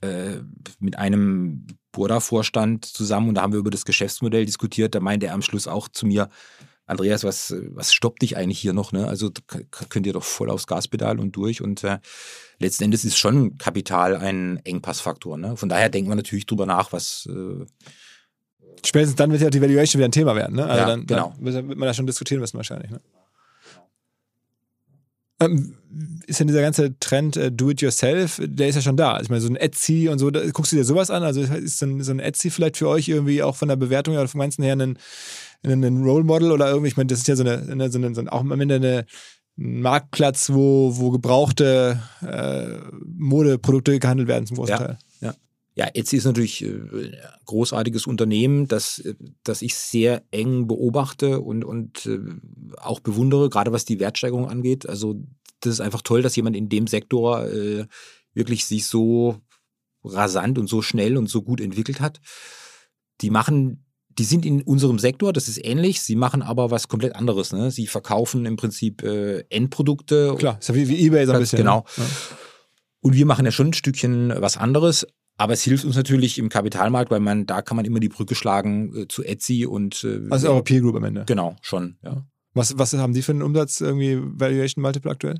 [0.01, 0.37] äh,
[0.79, 4.95] mit einem Burda-Vorstand zusammen und da haben wir über das Geschäftsmodell diskutiert.
[4.95, 6.29] Da meinte er am Schluss auch zu mir,
[6.85, 8.91] Andreas, was, was stoppt dich eigentlich hier noch?
[8.91, 9.07] Ne?
[9.07, 9.29] Also
[9.89, 11.61] könnt ihr doch voll aufs Gaspedal und durch.
[11.61, 11.99] Und äh,
[12.57, 15.37] letzten Endes ist schon Kapital ein Engpassfaktor.
[15.37, 15.55] Ne?
[15.55, 17.65] Von daher denken wir natürlich drüber nach, was äh,
[18.85, 20.55] Spätestens dann wird ja die Valuation wieder ein Thema werden.
[20.55, 20.65] Ne?
[20.65, 21.33] Also Ja, dann, genau.
[21.37, 22.89] Dann wird man da schon diskutieren müssen wahrscheinlich.
[22.91, 23.01] Ne?
[25.39, 25.75] Ähm,
[26.27, 29.19] ist denn dieser ganze Trend äh, Do-it-yourself, der ist ja schon da.
[29.19, 31.23] Ich meine, so ein Etsy und so, da, guckst du dir sowas an?
[31.23, 34.13] Also ist so ein, so ein Etsy vielleicht für euch irgendwie auch von der Bewertung
[34.13, 34.97] oder vom Ganzen her ein,
[35.63, 36.89] ein, ein Role Model oder irgendwie?
[36.89, 39.05] Ich meine, das ist ja so eine, eine, so eine, so auch am Ende eine,
[39.57, 42.77] ein Marktplatz, wo, wo gebrauchte äh,
[43.17, 44.77] Modeprodukte gehandelt werden zum großen Ja.
[44.77, 44.97] Teil.
[45.79, 47.15] Ja, Etsy ist natürlich äh, ein
[47.45, 49.15] großartiges Unternehmen, das, äh,
[49.45, 52.19] das ich sehr eng beobachte und, und äh,
[52.81, 54.89] auch bewundere, gerade was die Wertsteigerung angeht.
[54.89, 55.15] Also
[55.61, 57.85] das ist einfach toll, dass jemand in dem Sektor äh,
[58.33, 59.37] wirklich sich so
[60.03, 62.19] rasant und so schnell und so gut entwickelt hat.
[63.21, 67.15] Die machen, die sind in unserem Sektor, das ist ähnlich, sie machen aber was komplett
[67.15, 67.53] anderes.
[67.53, 67.71] Ne?
[67.71, 71.59] Sie verkaufen im Prinzip äh, Endprodukte Klar, ist ja wie, wie Ebay so ein bisschen.
[71.59, 71.85] genau.
[71.95, 72.05] Ne?
[73.01, 75.07] und wir machen ja schon ein Stückchen was anderes.
[75.39, 78.35] Aber es hilft uns natürlich im Kapitalmarkt, weil man, da kann man immer die Brücke
[78.35, 81.23] schlagen äh, zu Etsy und äh, Also eure Peer Group am Ende.
[81.25, 82.25] genau, schon, ja.
[82.53, 85.35] Was, was haben die für einen Umsatz, irgendwie Valuation Multiple aktuell?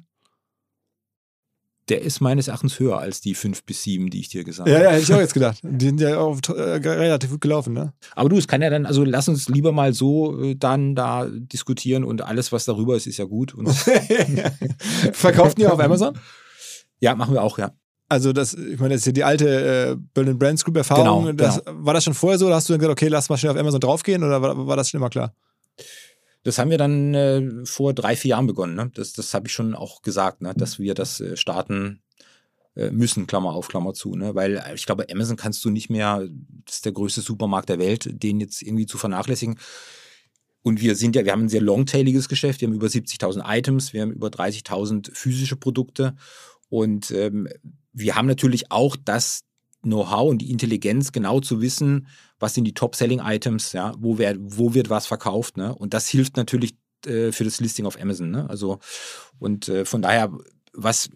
[1.89, 4.75] Der ist meines Erachtens höher als die fünf bis sieben, die ich dir gesagt Ja,
[4.75, 4.83] habe.
[4.85, 5.59] ja, hätte ich auch jetzt gedacht.
[5.63, 7.93] Die sind ja auch äh, relativ gut gelaufen, ne?
[8.15, 11.25] Aber du, es kann ja dann, also lass uns lieber mal so äh, dann da
[11.27, 13.55] diskutieren und alles, was darüber ist, ist ja gut.
[13.55, 13.67] Und
[15.13, 16.17] Verkauft ihr auf Amazon?
[16.99, 17.71] Ja, machen wir auch, ja.
[18.10, 21.28] Also das, ich meine, das ist ja die alte äh, Berlin Brands Group Erfahrung.
[21.28, 21.86] Genau, das, genau.
[21.86, 22.47] War das schon vorher so?
[22.47, 24.24] Oder hast du dann gesagt, okay, lass mal schnell auf Amazon draufgehen?
[24.24, 25.36] Oder war, war das schon immer klar?
[26.43, 28.76] Das haben wir dann äh, vor drei, vier Jahren begonnen.
[28.76, 28.91] Ne?
[28.95, 30.53] Das, das habe ich schon auch gesagt, ne?
[30.55, 32.01] dass wir das äh, starten
[32.76, 34.16] äh, müssen, Klammer auf, Klammer zu.
[34.16, 34.34] Ne?
[34.34, 36.28] Weil äh, ich glaube, Amazon kannst du nicht mehr,
[36.66, 39.60] das ist der größte Supermarkt der Welt, den jetzt irgendwie zu vernachlässigen.
[40.62, 43.93] Und wir sind ja, wir haben ein sehr longtailiges Geschäft, wir haben über 70.000 Items,
[43.93, 46.16] wir haben über 30.000 physische Produkte
[46.70, 47.47] und ähm,
[47.93, 49.43] wir haben natürlich auch das
[49.82, 52.07] Know-how und die Intelligenz, genau zu wissen,
[52.39, 55.74] was sind die Top-Selling-Items, ja, wo, wer, wo wird was verkauft, ne?
[55.74, 58.49] Und das hilft natürlich äh, für das Listing auf Amazon, ne?
[58.49, 58.80] Also,
[59.39, 60.32] und äh, von daher,
[60.74, 61.09] was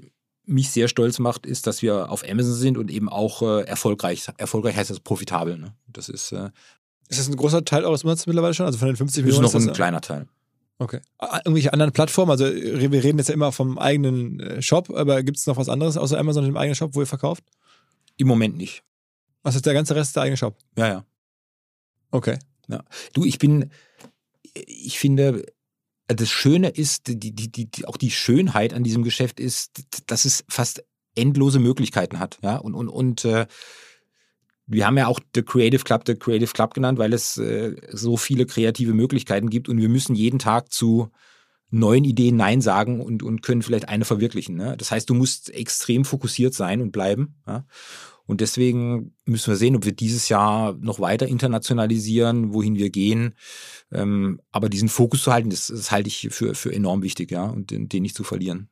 [0.45, 4.25] mich sehr stolz macht, ist, dass wir auf Amazon sind und eben auch äh, erfolgreich.
[4.37, 5.73] Erfolgreich heißt das profitabel, ne?
[5.87, 6.49] Das ist, äh,
[7.09, 8.65] Ist das ein großer Teil eures Umsatzes mittlerweile schon?
[8.65, 9.43] Also von den 50 ist Millionen?
[9.43, 10.27] noch ist ein das, kleiner Teil.
[10.83, 10.99] Okay.
[11.45, 12.31] Irgendwelche anderen Plattformen?
[12.31, 15.69] Also wir reden jetzt ja immer vom eigenen äh, Shop, aber gibt es noch was
[15.69, 17.45] anderes außer Amazon im eigenen Shop, wo ihr verkauft?
[18.17, 18.83] Im Moment nicht.
[19.43, 20.57] Was ist der ganze Rest der eigene Shop?
[20.77, 21.05] Ja, ja.
[22.11, 22.37] Okay.
[23.13, 23.71] Du, ich bin,
[24.53, 25.45] ich finde,
[26.07, 29.71] das Schöne ist, die, die, die, auch die Schönheit an diesem Geschäft ist,
[30.07, 30.83] dass es fast
[31.15, 32.39] endlose Möglichkeiten hat.
[32.41, 33.45] Ja, und, und, und äh,
[34.65, 38.17] wir haben ja auch The Creative Club, The Creative Club genannt, weil es äh, so
[38.17, 41.09] viele kreative Möglichkeiten gibt und wir müssen jeden Tag zu
[41.69, 44.55] neuen Ideen Nein sagen und, und können vielleicht eine verwirklichen.
[44.55, 44.77] Ne?
[44.77, 47.35] Das heißt, du musst extrem fokussiert sein und bleiben.
[47.47, 47.65] Ja?
[48.25, 53.33] Und deswegen müssen wir sehen, ob wir dieses Jahr noch weiter internationalisieren, wohin wir gehen.
[53.91, 57.45] Ähm, aber diesen Fokus zu halten, das, das halte ich für, für enorm wichtig, ja,
[57.45, 58.69] und den, den nicht zu verlieren.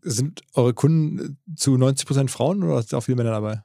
[0.00, 3.62] Sind eure Kunden zu 90 Prozent Frauen oder sind auch viele Männer dabei?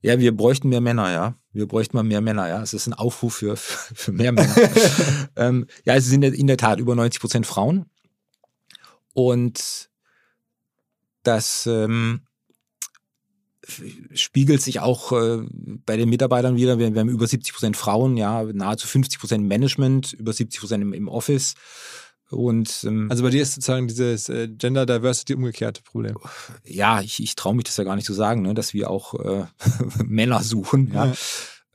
[0.00, 1.34] Ja, wir bräuchten mehr Männer, ja.
[1.52, 2.62] Wir bräuchten mal mehr Männer, ja.
[2.62, 4.54] Es ist ein Aufruf für, für, mehr Männer.
[5.36, 7.86] ähm, ja, es sind in der Tat über 90 Prozent Frauen.
[9.12, 9.90] Und
[11.24, 12.22] das ähm,
[14.14, 15.38] spiegelt sich auch äh,
[15.84, 16.78] bei den Mitarbeitern wieder.
[16.78, 20.82] Wir, wir haben über 70 Prozent Frauen, ja, nahezu 50 Prozent Management, über 70 Prozent
[20.82, 21.54] im, im Office.
[22.30, 26.16] Und ähm, Also bei dir ist sozusagen dieses äh, Gender Diversity umgekehrte Problem.
[26.64, 29.14] ja, ich, ich traue mich das ja gar nicht zu sagen, ne, dass wir auch
[29.14, 29.46] äh,
[30.04, 30.92] Männer suchen.
[30.92, 31.06] Ja.
[31.06, 31.14] Ja.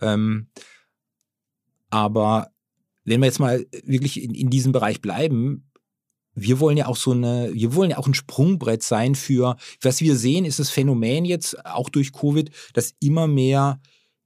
[0.01, 0.47] Ähm,
[1.89, 2.51] aber
[3.05, 5.69] wenn wir jetzt mal wirklich in, in diesem Bereich bleiben,
[6.35, 10.01] wir wollen ja auch so eine, wir wollen ja auch ein Sprungbrett sein für, was
[10.01, 13.79] wir sehen, ist das Phänomen jetzt auch durch Covid, dass immer mehr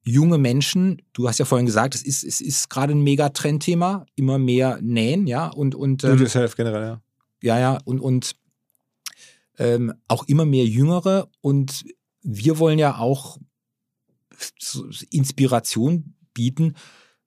[0.07, 4.37] junge Menschen, du hast ja vorhin gesagt, es ist, es ist gerade ein Megatrendthema, immer
[4.37, 7.01] mehr nähen, ja, und, und Do ähm, yourself generell, ja.
[7.41, 8.35] ja, ja, und, und
[9.57, 11.83] ähm, auch immer mehr Jüngere und
[12.21, 13.37] wir wollen ja auch
[15.09, 16.75] Inspiration bieten.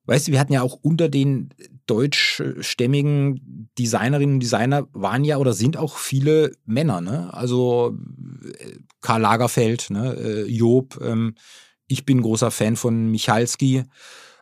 [0.05, 1.51] Weißt du, wir hatten ja auch unter den
[1.87, 7.33] deutschstämmigen Designerinnen und Designer waren ja oder sind auch viele Männer, ne?
[7.35, 7.97] Also
[8.59, 10.15] äh, Karl Lagerfeld, ne?
[10.15, 11.35] Äh, Job, ähm,
[11.91, 13.85] ich bin großer Fan von Michalski.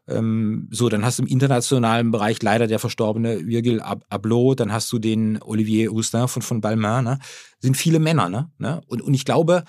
[0.06, 4.72] Ähm, so, dann hast du im internationalen Bereich leider der verstorbene Virgil Ab Abloh, dann
[4.72, 7.18] hast du den Olivier Roustin von, von Balmain, ne?
[7.58, 8.50] Sind viele Männer, ne?
[8.58, 8.80] ne?
[8.86, 9.64] Und, und ich glaube,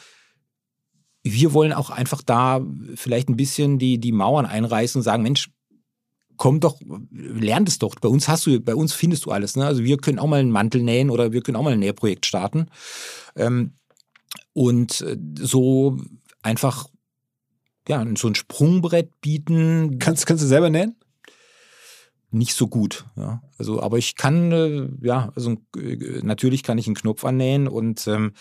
[1.23, 2.61] wir wollen auch einfach da
[2.95, 5.49] vielleicht ein bisschen die, die Mauern einreißen und sagen, Mensch,
[6.37, 6.79] komm doch,
[7.11, 7.95] lern das doch.
[7.95, 9.57] Bei uns hast du, bei uns findest du alles.
[9.57, 9.65] Ne?
[9.65, 12.25] Also wir können auch mal einen Mantel nähen oder wir können auch mal ein Nähprojekt
[12.25, 12.67] starten.
[13.35, 13.73] Ähm,
[14.53, 15.97] und äh, so
[16.41, 16.87] einfach
[17.89, 20.95] ja, so ein Sprungbrett bieten, Kannst, kannst du selber nähen?
[22.31, 23.05] nicht so gut.
[23.15, 23.41] Ja.
[23.57, 28.07] Also, aber ich kann, äh, ja, also äh, natürlich kann ich einen Knopf annähen und
[28.07, 28.33] ähm,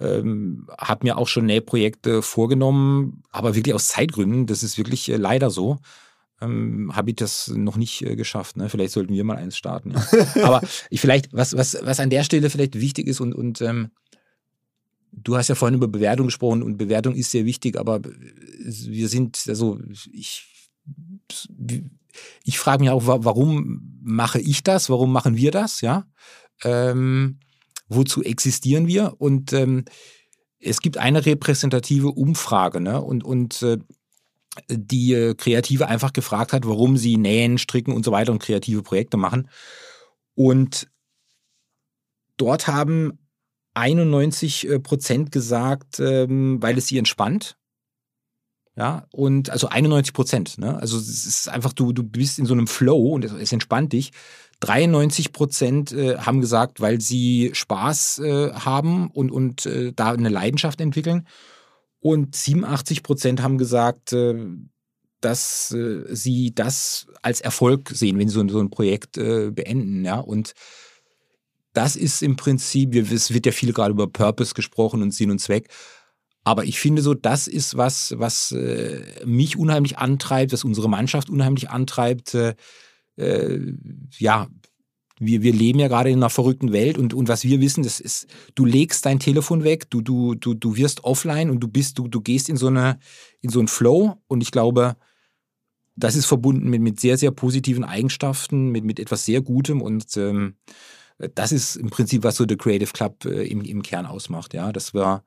[0.00, 5.16] ähm, habe mir auch schon Nähprojekte vorgenommen, aber wirklich aus Zeitgründen, das ist wirklich äh,
[5.16, 5.78] leider so.
[6.40, 8.56] Ähm, habe ich das noch nicht äh, geschafft.
[8.56, 8.68] Ne?
[8.68, 9.92] Vielleicht sollten wir mal eins starten.
[9.92, 10.42] Ja.
[10.44, 13.90] aber ich vielleicht, was, was, was an der Stelle vielleicht wichtig ist und, und ähm,
[15.12, 19.44] du hast ja vorhin über Bewertung gesprochen und Bewertung ist sehr wichtig, aber wir sind,
[19.48, 19.80] also
[20.12, 20.44] ich,
[22.44, 24.90] ich frage mich auch, wa- warum mache ich das?
[24.90, 25.80] Warum machen wir das?
[25.80, 26.06] Ja.
[26.64, 27.38] Ähm,
[27.88, 29.14] wozu existieren wir?
[29.18, 29.84] Und ähm,
[30.60, 33.00] es gibt eine repräsentative Umfrage, ne?
[33.00, 33.78] Und, und äh,
[34.68, 38.82] die äh, Kreative einfach gefragt hat, warum sie nähen, stricken und so weiter und kreative
[38.82, 39.48] Projekte machen.
[40.34, 40.88] Und
[42.36, 43.18] dort haben
[43.78, 47.56] 91 äh, Prozent gesagt, ähm, weil es sie entspannt.
[48.76, 50.58] Ja, und also 91 Prozent.
[50.58, 50.78] Ne?
[50.78, 54.12] Also es ist einfach, du, du bist in so einem Flow und es, entspannt dich.
[54.60, 60.80] 93 Prozent äh, haben gesagt, weil sie Spaß äh, haben und, und da eine Leidenschaft
[60.80, 61.26] entwickeln.
[62.00, 64.14] Und 87 Prozent haben gesagt,
[65.20, 65.74] dass
[66.10, 70.04] sie das als Erfolg sehen, wenn sie so, ein Projekt beenden.
[70.04, 70.54] Ja, und
[71.78, 75.38] das ist im Prinzip, es wird ja viel gerade über Purpose gesprochen und Sinn und
[75.38, 75.68] Zweck.
[76.42, 81.30] Aber ich finde so, das ist was, was äh, mich unheimlich antreibt, was unsere Mannschaft
[81.30, 82.34] unheimlich antreibt.
[82.34, 82.56] Äh,
[83.16, 83.60] äh,
[84.18, 84.48] ja,
[85.20, 88.00] wir, wir leben ja gerade in einer verrückten Welt und, und was wir wissen, das
[88.00, 88.26] ist,
[88.56, 92.08] du legst dein Telefon weg, du, du, du, du wirst offline und du bist, du,
[92.08, 92.98] du gehst in so eine,
[93.40, 94.96] in so einen Flow und ich glaube,
[95.94, 100.16] das ist verbunden mit, mit sehr, sehr positiven Eigenschaften, mit, mit etwas sehr Gutem und
[100.16, 100.56] ähm,
[101.18, 104.72] das ist im Prinzip, was so der Creative Club äh, im, im Kern ausmacht, ja,
[104.72, 105.24] dass wir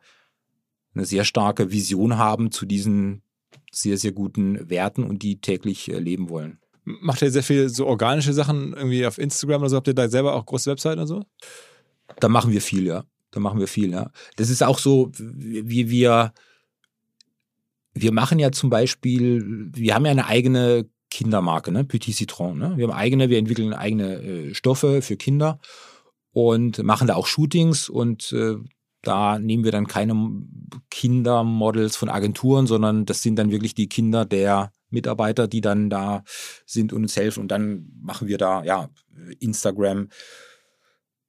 [0.93, 3.23] eine sehr starke Vision haben zu diesen
[3.71, 6.59] sehr, sehr guten Werten und die täglich äh, leben wollen.
[6.83, 9.75] Macht ihr sehr viel so organische Sachen irgendwie auf Instagram oder so?
[9.77, 11.23] Habt ihr da selber auch große Webseiten oder so?
[12.19, 13.05] Da machen wir viel, ja.
[13.31, 14.11] Da machen wir viel, ja.
[14.35, 16.33] Das ist auch so, wie wir,
[17.93, 21.83] wir machen ja zum Beispiel, wir haben ja eine eigene Kindermarke, ne?
[21.83, 22.57] Petit Citron.
[22.57, 22.73] Ne?
[22.77, 25.59] Wir haben eigene, wir entwickeln eigene äh, Stoffe für Kinder
[26.31, 28.55] und machen da auch Shootings und äh,
[29.03, 30.13] da nehmen wir dann keine
[30.89, 36.23] Kindermodels von Agenturen, sondern das sind dann wirklich die Kinder der Mitarbeiter, die dann da
[36.65, 37.41] sind und uns helfen.
[37.41, 38.89] Und dann machen wir da, ja,
[39.39, 40.09] Instagram.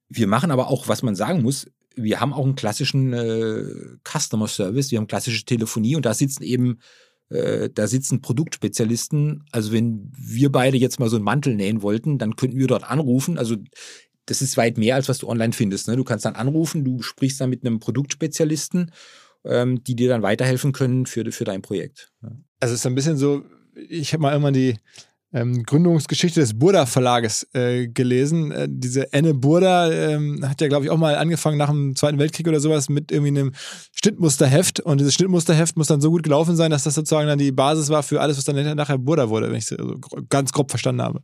[0.07, 3.63] Wir machen aber auch, was man sagen muss, wir haben auch einen klassischen äh,
[4.03, 6.79] Customer Service, wir haben klassische Telefonie und da sitzen eben,
[7.33, 9.43] äh, da sitzen Produktspezialisten.
[9.51, 12.83] Also wenn wir beide jetzt mal so einen Mantel nähen wollten, dann könnten wir dort
[12.83, 13.37] anrufen.
[13.37, 13.57] Also
[14.25, 15.87] das ist weit mehr, als was du online findest.
[15.87, 15.95] Ne?
[15.95, 18.91] Du kannst dann anrufen, du sprichst dann mit einem Produktspezialisten,
[19.43, 22.11] ähm, die dir dann weiterhelfen können für, für dein Projekt.
[22.59, 23.43] Also es ist ein bisschen so,
[23.75, 24.77] ich habe mal irgendwann die
[25.33, 28.51] ähm, Gründungsgeschichte des Burda Verlages äh, gelesen.
[28.51, 32.19] Äh, diese Enne Burda ähm, hat ja, glaube ich, auch mal angefangen nach dem Zweiten
[32.19, 33.51] Weltkrieg oder sowas mit irgendwie einem
[33.93, 34.79] Schnittmusterheft.
[34.79, 37.89] Und dieses Schnittmusterheft muss dann so gut gelaufen sein, dass das sozusagen dann die Basis
[37.89, 41.01] war für alles, was dann nachher Burda wurde, wenn ich es so ganz grob verstanden
[41.01, 41.23] habe.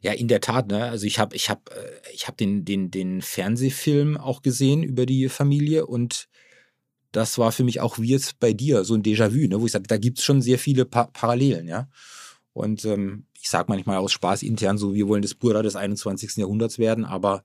[0.00, 0.68] Ja, in der Tat.
[0.68, 0.84] Ne?
[0.84, 5.06] Also ich habe ich hab, äh, ich hab den, den, den Fernsehfilm auch gesehen über
[5.06, 6.28] die Familie und
[7.10, 9.60] das war für mich auch wie jetzt bei dir so ein Déjà-vu, ne?
[9.60, 11.66] wo ich sage, da gibt es schon sehr viele pa Parallelen.
[11.66, 11.88] ja.
[12.52, 16.36] Und ähm, ich sage manchmal aus Spaß intern so, wir wollen das Burda des 21.
[16.36, 17.44] Jahrhunderts werden, aber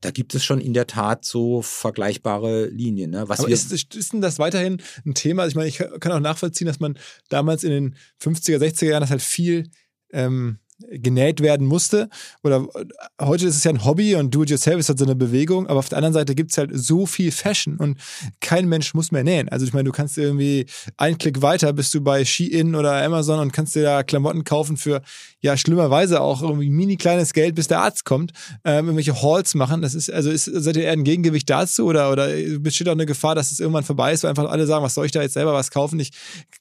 [0.00, 3.10] da gibt es schon in der Tat so vergleichbare Linien.
[3.10, 3.26] Ne?
[3.28, 5.46] Was Aber ist, ist denn das weiterhin ein Thema?
[5.46, 6.98] Ich meine, ich kann auch nachvollziehen, dass man
[7.30, 9.70] damals in den 50er, 60er Jahren das halt viel
[10.12, 10.58] ähm,
[10.90, 12.08] genäht werden musste.
[12.42, 12.84] Oder äh,
[13.24, 15.88] heute ist es ja ein Hobby und Do-it-yourself ist halt so eine Bewegung, aber auf
[15.88, 17.98] der anderen Seite gibt es halt so viel Fashion und
[18.40, 19.48] kein Mensch muss mehr nähen.
[19.48, 20.66] Also ich meine, du kannst irgendwie
[20.96, 24.76] einen Klick weiter bist du bei Shein oder Amazon und kannst dir da Klamotten kaufen
[24.76, 25.02] für
[25.40, 28.32] ja schlimmerweise auch irgendwie mini kleines Geld, bis der Arzt kommt,
[28.64, 29.82] ähm, irgendwelche Halls machen.
[29.82, 32.28] Das ist, also ist, seid ihr eher ein Gegengewicht dazu oder, oder
[32.58, 35.06] besteht auch eine Gefahr, dass es irgendwann vorbei ist, weil einfach alle sagen, was soll
[35.06, 36.00] ich da jetzt selber was kaufen?
[36.00, 36.12] Ich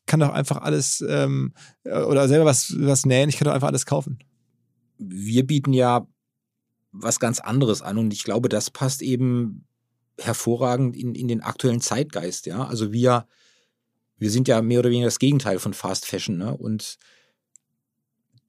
[0.05, 3.85] kann doch einfach alles ähm, oder selber was, was nähen, ich kann doch einfach alles
[3.85, 4.19] kaufen
[5.09, 6.07] wir bieten ja
[6.91, 9.65] was ganz anderes an und ich glaube, das passt eben
[10.19, 12.65] hervorragend in, in den aktuellen Zeitgeist, ja.
[12.65, 13.27] Also wir,
[14.17, 16.55] wir sind ja mehr oder weniger das Gegenteil von Fast Fashion, ne?
[16.55, 16.97] Und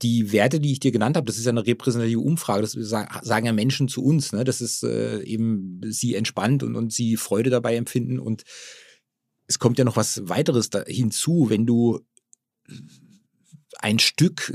[0.02, 3.46] die Werte, die ich dir genannt habe, das ist ja eine repräsentative Umfrage, das sagen
[3.46, 4.44] ja Menschen zu uns, ne?
[4.44, 8.18] dass es äh, eben sie entspannt und, und sie Freude dabei empfinden.
[8.18, 8.42] Und
[9.46, 12.00] es kommt ja noch was weiteres da hinzu, wenn du
[13.78, 14.52] ein Stück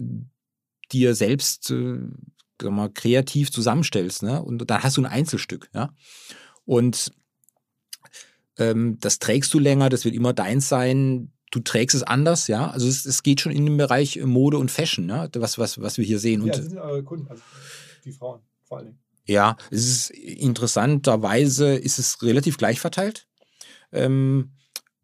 [0.91, 1.99] dir selbst äh,
[2.63, 4.41] mal, kreativ zusammenstellst, ne?
[4.41, 5.93] Und dann hast du ein Einzelstück, ja.
[6.65, 7.11] Und
[8.57, 11.31] ähm, das trägst du länger, das wird immer deins sein.
[11.51, 12.69] Du trägst es anders, ja.
[12.69, 15.29] Also es, es geht schon in den Bereich Mode und Fashion, ne?
[15.35, 16.45] was, was, was wir hier sehen.
[16.45, 17.41] Ja, das sind eure Kunden, also
[18.03, 18.99] die Frauen vor allen Dingen.
[19.25, 23.27] Ja, es ist interessanterweise ist es relativ gleich verteilt.
[23.91, 24.53] Ähm,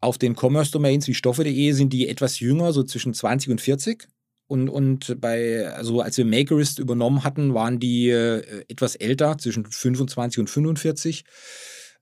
[0.06, 4.06] auf den Commerce-Domains wie Stoffe.de sind die etwas jünger, so zwischen 20 und 40.
[4.46, 9.66] Und, und bei, also als wir Makerist übernommen hatten, waren die äh, etwas älter, zwischen
[9.66, 11.24] 25 und 45.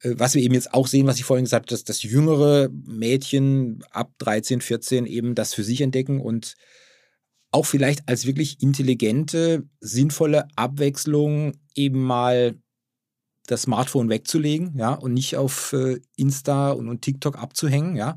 [0.00, 2.68] Äh, was wir eben jetzt auch sehen, was ich vorhin gesagt habe, dass das jüngere
[2.70, 6.56] Mädchen ab 13, 14 eben das für sich entdecken und
[7.52, 12.56] auch vielleicht als wirklich intelligente, sinnvolle Abwechslung eben mal
[13.46, 18.16] das Smartphone wegzulegen, ja, und nicht auf äh, Insta und, und TikTok abzuhängen, ja,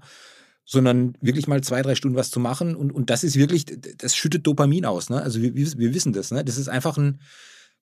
[0.67, 2.75] sondern wirklich mal zwei, drei Stunden was zu machen.
[2.75, 3.65] Und, und das ist wirklich,
[3.97, 5.09] das schüttet Dopamin aus.
[5.09, 5.21] Ne?
[5.21, 6.29] Also wir, wir wissen das.
[6.31, 6.43] Ne?
[6.43, 7.21] Das ist einfach ein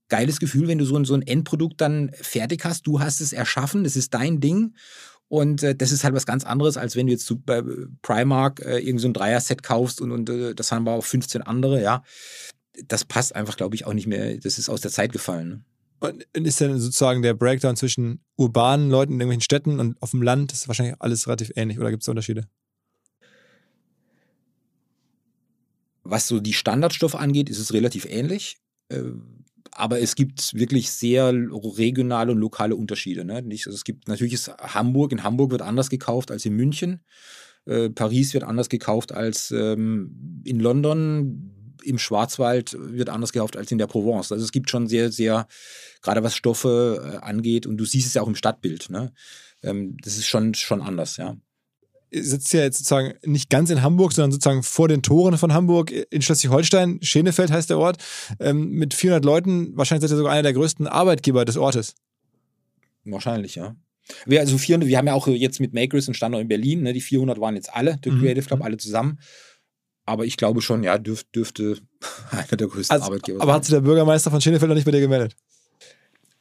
[0.08, 2.86] geiles Gefühl, wenn du so ein, so ein Endprodukt dann fertig hast.
[2.86, 4.76] Du hast es erschaffen, das ist dein Ding.
[5.28, 7.64] Und äh, das ist halt was ganz anderes, als wenn du jetzt bei
[8.04, 11.82] Primark äh, irgend so Dreier-Set kaufst und, und äh, das haben wir auch 15 andere,
[11.82, 12.04] ja.
[12.88, 14.38] Das passt einfach, glaube ich, auch nicht mehr.
[14.38, 15.50] Das ist aus der Zeit gefallen.
[15.50, 15.62] Ne?
[16.00, 20.22] Und ist denn sozusagen der Breakdown zwischen urbanen Leuten in irgendwelchen Städten und auf dem
[20.22, 22.48] Land, ist wahrscheinlich alles relativ ähnlich oder gibt es Unterschiede?
[26.04, 28.58] Was so die Standardstoffe angeht, ist es relativ ähnlich.
[28.90, 29.02] Äh,
[29.72, 33.26] aber es gibt wirklich sehr regionale und lokale Unterschiede.
[33.26, 33.44] Ne?
[33.50, 37.02] Also es gibt natürlich ist Hamburg, in Hamburg wird anders gekauft als in München.
[37.66, 41.55] Äh, Paris wird anders gekauft als ähm, in London.
[41.84, 44.32] Im Schwarzwald wird anders gekauft als in der Provence.
[44.32, 45.48] Also es gibt schon sehr, sehr,
[46.02, 48.90] gerade was Stoffe äh, angeht, und du siehst es ja auch im Stadtbild.
[48.90, 49.14] Ne?
[49.64, 51.36] Ähm, das ist schon, schon anders, ja
[52.12, 55.92] sitzt ja jetzt sozusagen nicht ganz in Hamburg, sondern sozusagen vor den Toren von Hamburg
[55.92, 57.00] in Schleswig-Holstein.
[57.02, 57.98] Schenefeld heißt der Ort.
[58.40, 59.76] Ähm, mit 400 Leuten.
[59.76, 61.96] Wahrscheinlich seid ihr sogar einer der größten Arbeitgeber des Ortes.
[63.04, 63.76] Wahrscheinlich, ja.
[64.26, 66.84] Wir, also 400, wir haben ja auch jetzt mit Makers einen Standort in Berlin.
[66.84, 66.94] Ne?
[66.94, 68.22] Die 400 waren jetzt alle, der mhm.
[68.22, 69.20] Creative Club, alle zusammen.
[70.06, 71.78] Aber ich glaube schon, ja, dürf, dürfte
[72.32, 73.50] einer der größten also, Arbeitgeber aber sein.
[73.50, 75.36] Aber hat sich der Bürgermeister von Schenefeld noch nicht bei dir gemeldet?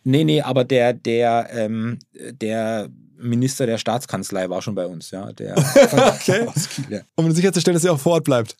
[0.04, 5.32] Nee, nee, aber der, der, ähm, der Minister der Staatskanzlei war schon bei uns, ja.
[5.32, 6.46] Der okay.
[7.14, 8.56] Um sicherzustellen, dass er auch vor Ort bleibt.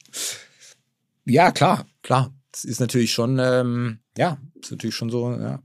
[1.27, 2.33] Ja, klar, klar.
[2.51, 5.61] Das ist natürlich schon, ähm, ja, ist natürlich schon so, ja.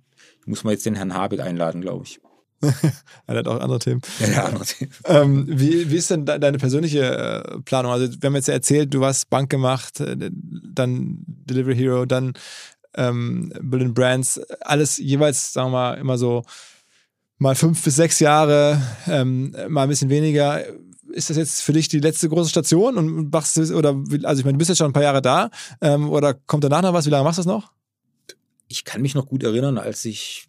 [0.45, 2.19] Muss man jetzt den Herrn Habeck einladen, glaube ich.
[3.27, 4.01] er hat auch andere Themen.
[4.19, 4.91] Ja, ja andere Themen.
[5.05, 7.91] Ähm, wie, wie ist denn deine persönliche äh, Planung?
[7.91, 12.33] Also, wir haben jetzt ja erzählt, du hast Bank gemacht, äh, dann Delivery Hero, dann
[12.95, 16.43] ähm, Berlin Brands, alles jeweils, sagen wir mal, immer so
[17.37, 20.63] mal fünf bis sechs Jahre, ähm, mal ein bisschen weniger.
[21.11, 24.45] Ist das jetzt für dich die letzte große Station und machst du, oder, also ich
[24.45, 25.49] meine, du bist jetzt schon ein paar Jahre da,
[25.81, 27.05] ähm, oder kommt danach noch was?
[27.05, 27.71] Wie lange machst du das noch?
[28.67, 30.48] Ich kann mich noch gut erinnern, als ich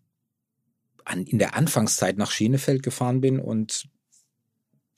[1.10, 3.84] an, in der Anfangszeit nach Schenefeld gefahren bin und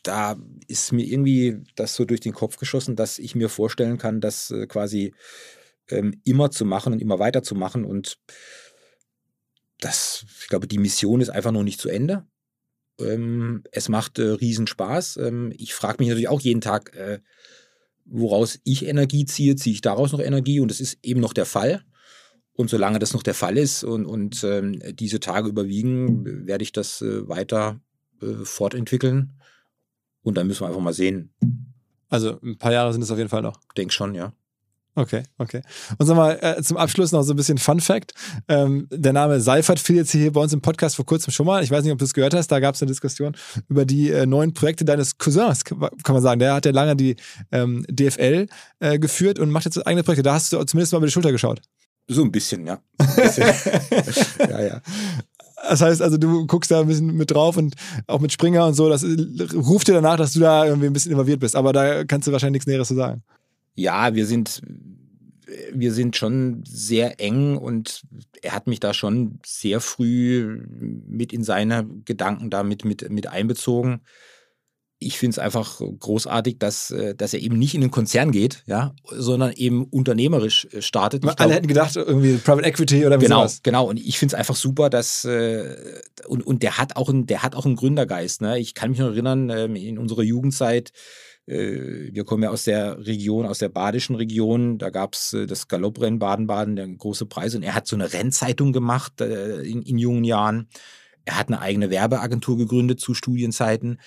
[0.02, 0.36] da
[0.66, 4.50] ist mir irgendwie das so durch den Kopf geschossen, dass ich mir vorstellen kann, das
[4.50, 5.14] äh, quasi
[5.88, 8.18] ähm, immer zu machen und immer weiterzumachen und
[9.78, 12.24] das, ich glaube, die Mission ist einfach noch nicht zu Ende.
[13.00, 14.66] Ähm, es macht äh, riesen.
[15.18, 17.20] Ähm, ich frage mich natürlich auch jeden Tag, äh,
[18.04, 21.46] woraus ich Energie ziehe, ziehe ich daraus noch Energie und das ist eben noch der
[21.46, 21.84] Fall.
[22.55, 26.72] Und solange das noch der Fall ist und, und ähm, diese Tage überwiegen, werde ich
[26.72, 27.80] das äh, weiter
[28.20, 29.34] äh, fortentwickeln.
[30.22, 31.32] Und dann müssen wir einfach mal sehen.
[32.09, 33.59] Also ein paar Jahre sind es auf jeden Fall noch.
[33.76, 34.34] Denk schon, ja.
[34.94, 35.62] Okay, okay.
[35.96, 38.12] Und sag mal, äh, zum Abschluss noch so ein bisschen Fun Fact.
[38.46, 41.64] Ähm, der Name Seifert fiel jetzt hier bei uns im Podcast vor kurzem schon mal.
[41.64, 42.48] Ich weiß nicht, ob du es gehört hast.
[42.48, 43.34] Da gab es eine Diskussion
[43.70, 46.40] über die äh, neuen Projekte deines Cousins, kann man sagen.
[46.40, 47.16] Der hat ja lange die
[47.53, 48.48] ähm, DFL
[48.80, 50.22] äh, geführt und macht jetzt eigene Projekte.
[50.22, 51.62] Da hast du zumindest mal über die Schulter geschaut.
[52.12, 52.80] So ein bisschen, ja.
[52.98, 53.46] Ein bisschen.
[54.50, 54.80] ja, ja.
[55.68, 57.74] Das heißt also, du guckst da ein bisschen mit drauf und
[58.08, 59.04] auch mit Springer und so, das
[59.54, 61.54] ruft dir danach, dass du da irgendwie ein bisschen involviert bist.
[61.54, 63.22] Aber da kannst du wahrscheinlich nichts Näheres zu sagen
[63.74, 64.62] ja, wir sind,
[65.72, 68.02] wir sind schon sehr eng und
[68.42, 74.00] er hat mich da schon sehr früh mit in seine Gedanken damit mit, mit einbezogen.
[75.03, 78.94] Ich finde es einfach großartig, dass, dass er eben nicht in den Konzern geht, ja,
[79.11, 81.24] sondern eben unternehmerisch äh, startet.
[81.24, 83.61] Alle glaub, hätten gedacht, irgendwie Private Equity oder genau, sowas.
[83.62, 85.74] Genau, und ich finde es einfach super, dass äh,
[86.26, 88.40] und, und der hat auch einen, der hat auch einen Gründergeist.
[88.40, 88.59] Ne?
[88.59, 90.92] Ich kann mich noch erinnern, ähm, in unserer Jugendzeit,
[91.46, 94.78] äh, wir kommen ja aus der Region, aus der badischen Region.
[94.78, 97.55] Da gab es äh, das Galopprennen Baden-Baden, der große Preis.
[97.55, 100.68] Und er hat so eine Rennzeitung gemacht äh, in, in jungen Jahren.
[101.24, 103.98] Er hat eine eigene Werbeagentur gegründet zu Studienzeiten.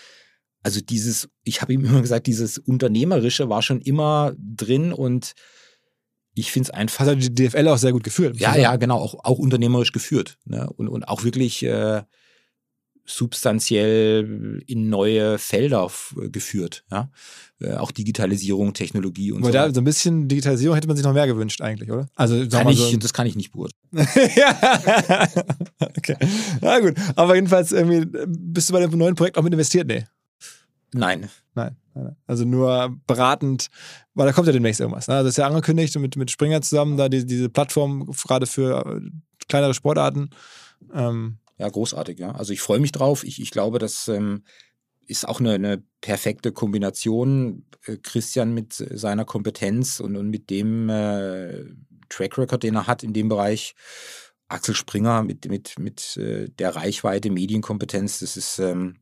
[0.65, 5.33] Also dieses, ich habe ihm immer gesagt, dieses Unternehmerische war schon immer drin und
[6.33, 7.01] ich finde es einfach.
[7.01, 8.39] Hat er die DFL auch sehr gut geführt.
[8.39, 10.39] Ja, ja, genau, auch, auch unternehmerisch geführt.
[10.45, 10.67] Ne?
[10.75, 12.01] Und, und auch wirklich äh,
[13.05, 15.87] substanziell in neue Felder
[16.31, 16.83] geführt.
[16.91, 17.11] Ja?
[17.61, 19.53] Äh, auch Digitalisierung, Technologie und Aber so.
[19.53, 22.09] Da, so ein bisschen Digitalisierung hätte man sich noch mehr gewünscht eigentlich, oder?
[22.15, 23.83] Also kann ich, so das kann ich nicht beurteilen.
[24.35, 25.29] ja.
[25.95, 26.17] okay.
[26.59, 26.95] Na gut.
[27.15, 29.85] Aber jedenfalls irgendwie, bist du bei dem neuen Projekt auch mit investiert?
[29.85, 30.05] Nee.
[30.97, 31.29] Nein.
[31.55, 31.75] Nein.
[32.25, 33.67] Also nur beratend,
[34.13, 35.07] weil da kommt ja demnächst irgendwas.
[35.07, 35.15] Ne?
[35.15, 39.01] Das ist ja angekündigt mit, mit Springer zusammen, da die, diese Plattform gerade für äh,
[39.47, 40.29] kleinere Sportarten.
[40.93, 42.31] Ähm, ja, großartig, ja.
[42.31, 43.23] Also ich freue mich drauf.
[43.23, 44.43] Ich, ich glaube, das ähm,
[45.05, 47.65] ist auch eine, eine perfekte Kombination.
[47.85, 51.65] Äh, Christian mit seiner Kompetenz und, und mit dem äh,
[52.07, 53.75] Track Record, den er hat in dem Bereich.
[54.47, 58.97] Axel Springer mit, mit, mit äh, der Reichweite, Medienkompetenz, das ist, ähm,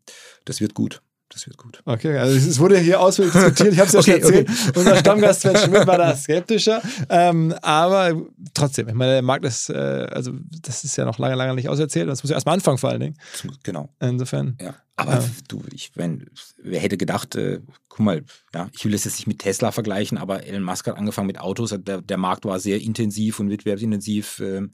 [0.46, 1.02] das wird gut.
[1.34, 1.82] Das wird gut.
[1.86, 3.74] Okay, also es wurde hier ausführlich diskutiert.
[3.74, 4.50] Ich habe es ja okay, schon erzählt.
[4.50, 4.80] Okay.
[4.80, 6.80] Unser Stammgast Sven Schmidt war da skeptischer.
[7.10, 8.22] Ähm, aber
[8.54, 9.74] trotzdem, ich meine, der Markt ist, äh,
[10.12, 10.32] also
[10.62, 12.08] das ist ja noch lange, lange nicht auserzählt.
[12.08, 13.18] Das muss ja erstmal anfangen vor allen Dingen.
[13.64, 13.90] Genau.
[14.00, 14.58] Insofern.
[14.62, 14.76] Ja.
[14.96, 16.30] Aber äh, du, ich, wenn,
[16.62, 18.24] wer hätte gedacht, äh, guck mal,
[18.54, 21.40] ja, ich will es jetzt nicht mit Tesla vergleichen, aber Elon Musk hat angefangen mit
[21.40, 21.76] Autos.
[21.80, 24.40] Der, der Markt war sehr intensiv und wettbewerbsintensiv.
[24.40, 24.68] Äh,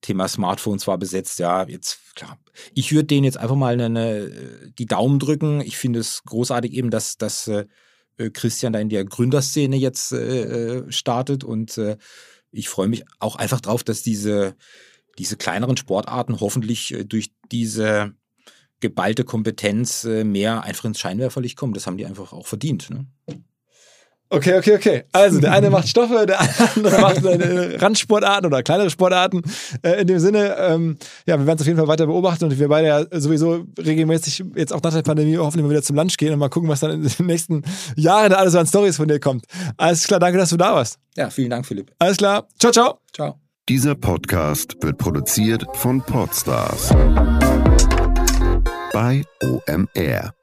[0.00, 1.38] Thema Smartphones war besetzt.
[1.38, 2.38] Ja, jetzt klar.
[2.74, 5.60] Ich würde denen jetzt einfach mal eine, eine, die Daumen drücken.
[5.60, 7.66] Ich finde es großartig eben, dass, dass äh,
[8.32, 10.42] Christian da in der Gründerszene jetzt äh,
[10.78, 11.96] äh, startet und äh,
[12.50, 14.56] ich freue mich auch einfach drauf, dass diese
[15.18, 18.14] diese kleineren Sportarten hoffentlich äh, durch diese
[18.80, 21.74] geballte Kompetenz äh, mehr einfach ins Scheinwerferlicht kommen.
[21.74, 22.90] Das haben die einfach auch verdient.
[22.90, 23.06] Ne?
[24.30, 25.04] Okay, okay, okay.
[25.12, 26.38] Also der eine macht Stoffe, der
[26.76, 29.42] andere macht Randsportarten oder kleinere Sportarten.
[29.82, 32.58] Äh, in dem Sinne, ähm, ja, wir werden es auf jeden Fall weiter beobachten und
[32.58, 36.16] wir beide ja sowieso regelmäßig jetzt auch nach der Pandemie hoffentlich mal wieder zum Lunch
[36.18, 37.62] gehen und mal gucken, was dann in den nächsten
[37.96, 39.46] Jahren da alles so an Stories von dir kommt.
[39.78, 40.98] Alles klar, danke, dass du da warst.
[41.16, 41.90] Ja, vielen Dank, Philipp.
[41.98, 42.46] Alles klar.
[42.58, 42.98] Ciao, ciao.
[43.14, 43.40] Ciao.
[43.68, 46.90] Dieser Podcast wird produziert von Podstars
[48.92, 50.37] bei OMR.